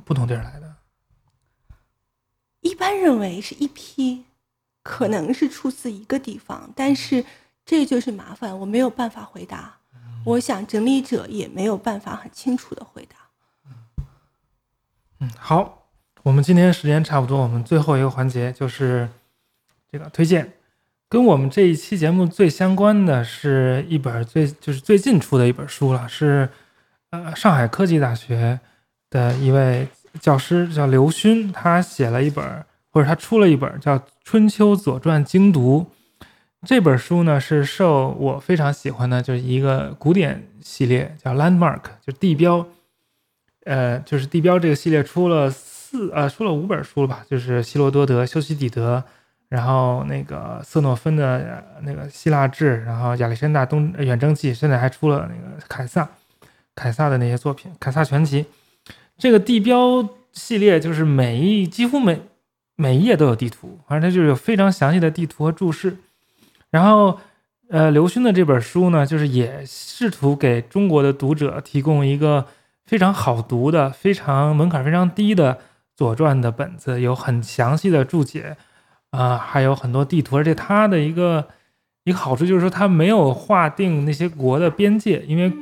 [0.05, 0.77] 不同地儿来的？
[2.61, 4.25] 一般认为是一批，
[4.85, 7.25] 可能是出自一个地方，但是
[7.65, 9.81] 这就是麻烦，我没有办法回答。
[10.25, 13.18] 我想整理者也没有办法很清楚的回答。
[15.21, 15.89] 嗯，好，
[16.23, 19.09] 我们今天时间差不多，我们最后一个环节就是
[19.91, 20.53] 这个推荐，
[21.09, 26.49] 跟我们这一期节目最相关的是一本最就是最近出的一本书了，是
[27.11, 28.61] 呃上海科技大学
[29.11, 29.89] 的一位
[30.21, 35.91] 教师叫刘勋，他写了一本或者他出了一本叫《春秋左传精读》。
[36.65, 42.65] 这本书呢是受我非常喜欢的，就是一个古典系列，叫 Landmark，就是地标。
[43.69, 47.23] 呃，就是地标这个系列出了四呃出了五本书了吧？
[47.29, 49.05] 就是希罗多德、修昔底德，
[49.51, 56.09] 然后那个瑟诺芬的那个希腊志，然后亚历山大东远征记，现在还出了那个凯撒，
[56.75, 58.47] 凯撒的那些作品，凯撒全集。
[59.19, 62.23] 这个地标系列就是每一几乎每
[62.77, 65.97] 每一页都有地图，反正它就是有非常详细的地图和注释。
[66.71, 67.19] 然后，
[67.69, 72.47] 呃，刘勋的这本书呢，就是也试图给中国的读者提供一个
[72.89, 75.55] 非常好读的、非常门槛非常低的
[75.95, 78.57] 《左传》的本子，有很详细的注解，
[79.11, 80.39] 啊，还有很多地图。
[80.39, 81.47] 而且它的一个
[82.05, 85.53] 一个好处就是说，它没有划定那些国的边界，因为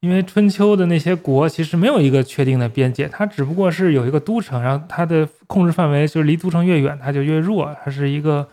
[0.00, 8.46] 因为春秋的那些国其实没有一个确定的边界，它只不过是有一个都城，然后它的控制范围就是离都城越远，它就越弱，它是一个。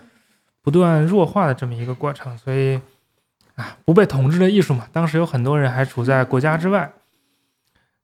[0.63, 2.79] 不断弱化的这么一个过程，所以
[3.55, 6.87] 啊，不被统治的艺术嘛，当时有很多人还处在国家之外。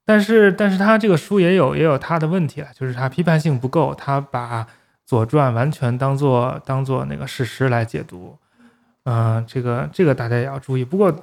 [0.07, 4.63] 但是，但是他这个书也有也有他的问题了，就是他批判性不够，他把
[5.05, 8.38] 《左传》完全当做当做那个史实来解读。
[9.03, 10.85] 嗯，这个这个大家也要注意。
[10.85, 11.13] 不过，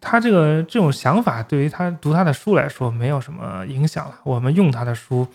[0.00, 4.16] 他这个这种想法对于他读他的书来说没有什么影响了。
[4.24, 5.26] 我们用他的书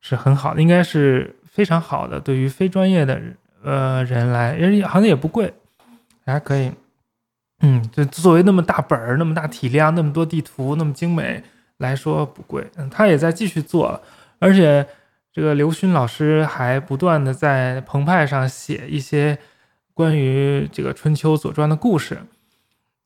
[0.00, 2.18] 是很好的，应该是非常好的。
[2.18, 3.20] 对于非专业的。
[3.64, 5.54] 呃，人来，人好像也不贵，
[6.26, 6.72] 还可以。
[7.60, 11.44] 嗯，就作为那么大本儿、那么大体量、那么多地图、那么精美
[11.82, 12.66] 来说不贵。
[12.76, 14.00] 嗯，他也在继续做，
[14.38, 14.86] 而且
[15.30, 19.36] 这个刘勋老师还不断的在澎湃上写一些
[19.92, 22.18] 关于这个春秋左传的故事。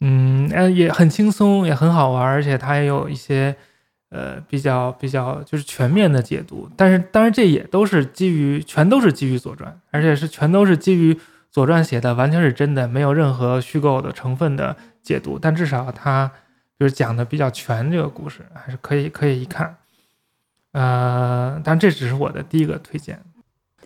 [0.00, 3.56] 嗯，也很轻松，也很好玩，而且他也有一些。
[4.08, 11.12] 呃，比较比较就是全面的解读，但是当然这也都是基于全都是基于《左传》，而且是全都是基于
[11.50, 15.40] 《左传》写的，完全是真的，没有任何虚构的成分的解读。
[15.40, 16.30] 但至少他
[16.78, 19.76] 就是讲的比较全，这个故事还是可以可以一看。
[20.72, 23.20] 呃，但这只是我的第一个推荐。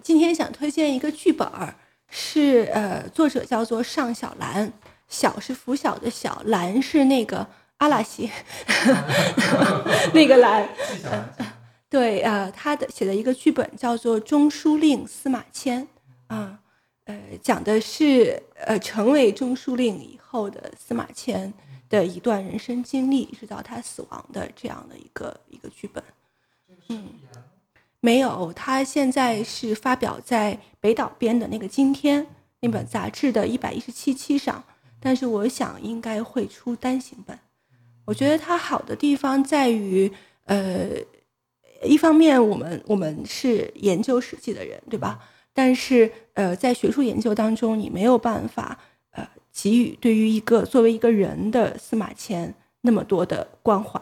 [0.02, 1.74] 今天想推荐一个剧本儿，
[2.08, 4.72] 是呃，作者叫做尚小兰，
[5.06, 7.46] 小是拂晓的小，兰是那个
[7.76, 8.28] 阿拉西
[10.12, 10.68] 那个兰。
[11.88, 15.86] 对啊，他的写的一个剧本叫做《中书令司马迁》
[16.34, 16.58] 啊，
[17.04, 21.52] 呃，讲的是呃成为中书令以后的司马迁
[21.90, 26.02] 的一段人生经历，直到他死亡的这样的一个一个剧本。
[26.88, 27.08] 嗯。
[28.02, 32.24] 没有，他现在是发表在北岛编的那个《今天》
[32.60, 34.64] 那本杂志的一百一十七期上，
[34.98, 37.38] 但是我想应该会出单行本。
[38.06, 40.10] 我觉得它好的地方在于，
[40.46, 40.88] 呃，
[41.84, 45.20] 一方面我们我们是研究史记的人，对吧？
[45.52, 48.89] 但是呃，在学术研究当中，你没有办法呃
[49.60, 54.00] 给予对于一个作为一个人的司马迁那么多的关怀。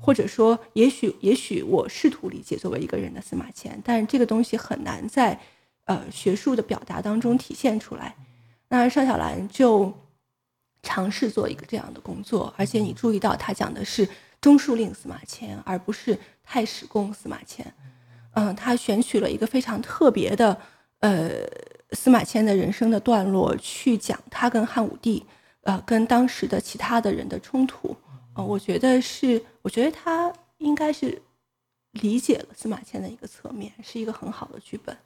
[0.00, 5.38] 或者说，也许也许我试图理解作为一个人的司马迁，但是这个东西很难在
[5.86, 8.14] 呃学术的表达当中体现出来。
[8.68, 9.92] 那邵小兰就
[10.84, 14.08] 尝试做一个这样的工作，而且你注意到他讲的是
[14.40, 17.66] 中书令司马迁，而不是太史公司马迁。
[18.34, 20.56] 嗯，他选取了一个非常特别的
[21.00, 21.30] 呃
[21.92, 25.24] 司马迁的人生的段落去讲他跟汉武帝
[25.62, 27.96] 呃跟当时的其他的人的冲突。
[28.34, 31.20] 我觉得是，我觉得他应该是
[31.92, 34.96] 理解了司马迁的一个侧面，是一个很好的剧本。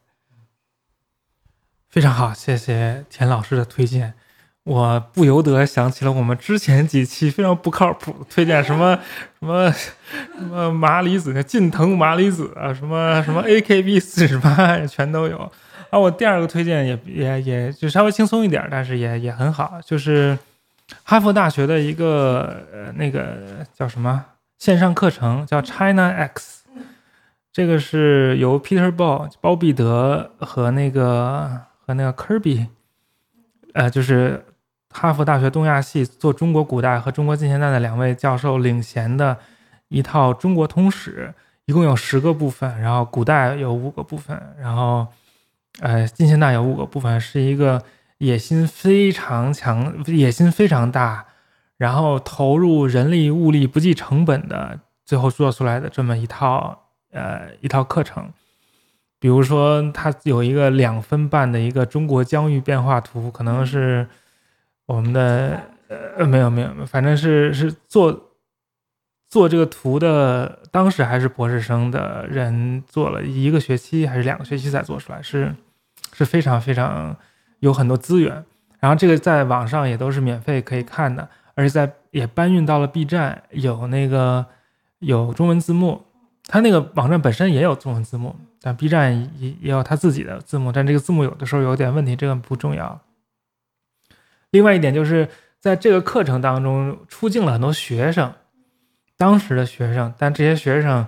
[1.88, 4.12] 非常好，谢谢田老师的推荐，
[4.64, 8.98] 我不由得想起了我们之前几期非常不靠谱推荐什么
[9.40, 15.50] 什么什么麻里子、近藤麻里子啊，什么什么 AKB 四十八全都有。
[15.92, 20.38] 啊，我第二个推荐也也也就稍微轻松一点，但是也也很好，就是。
[21.04, 24.22] 哈佛大学的一个呃那个叫什么
[24.58, 26.64] 线上课程叫 China X，
[27.50, 32.66] 这个是由 Peter Ball 包必德和那个和那个 Kirby，
[33.72, 34.44] 呃就是
[34.90, 39.38] 哈佛大学东亚系做中国古代和中国近现代的两位教授领衔的
[39.88, 41.32] 一套中国通史，
[41.64, 45.06] 一共有十个部分，然后古代有五个部分，然后
[45.80, 47.82] 呃近现代有五个部分，是一个。
[48.18, 51.26] 野心非常强，野心非常大，
[51.76, 58.32] 然后投入人力物力不计成本的，最后做出来的这么一套呃一套课程。
[59.18, 64.06] 比如说，它有一个两分半的一个中国疆域变化图，可能是
[64.86, 68.31] 我们的呃没有没有，反正是是做
[69.32, 75.54] 做这个图的，当时还是博士生的人做了一个学期还是两个学期才做出来，是
[76.12, 77.16] 是非常非常。
[77.62, 78.44] 有很多资源，
[78.80, 84.44] 然后这个在网上也都是免费可以看的，而且在也搬运到了 B 站，有那个
[84.98, 86.02] 有中文字幕，
[86.48, 93.00] 它那个网站本身也有中文字幕，但 B 站也也有它自己的字幕，但这个字幕有的时候有点问题，这个不重要。
[94.50, 95.28] 另外一点就是
[95.60, 98.32] 在这个课程当中出镜了很多学生，
[99.22, 101.06] 当时的学生，但这些学生。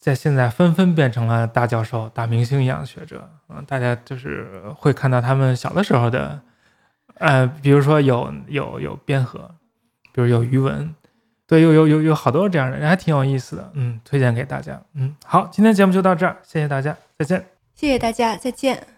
[0.00, 4.46] 在现在纷纷变成了大教授、大明星一样的学者，嗯，大家就是
[4.76, 6.40] 会看到他们小的时候的，
[7.18, 9.50] 呃，比如说有有有边和，
[10.12, 10.94] 比如有余文，
[11.48, 17.44] 对，有有有有好多这样的人，还挺有意思的，嗯，推荐给大家，嗯，好，今天节目就到这儿，谢谢大家，再见，
[17.74, 18.88] 谢谢大家，再见。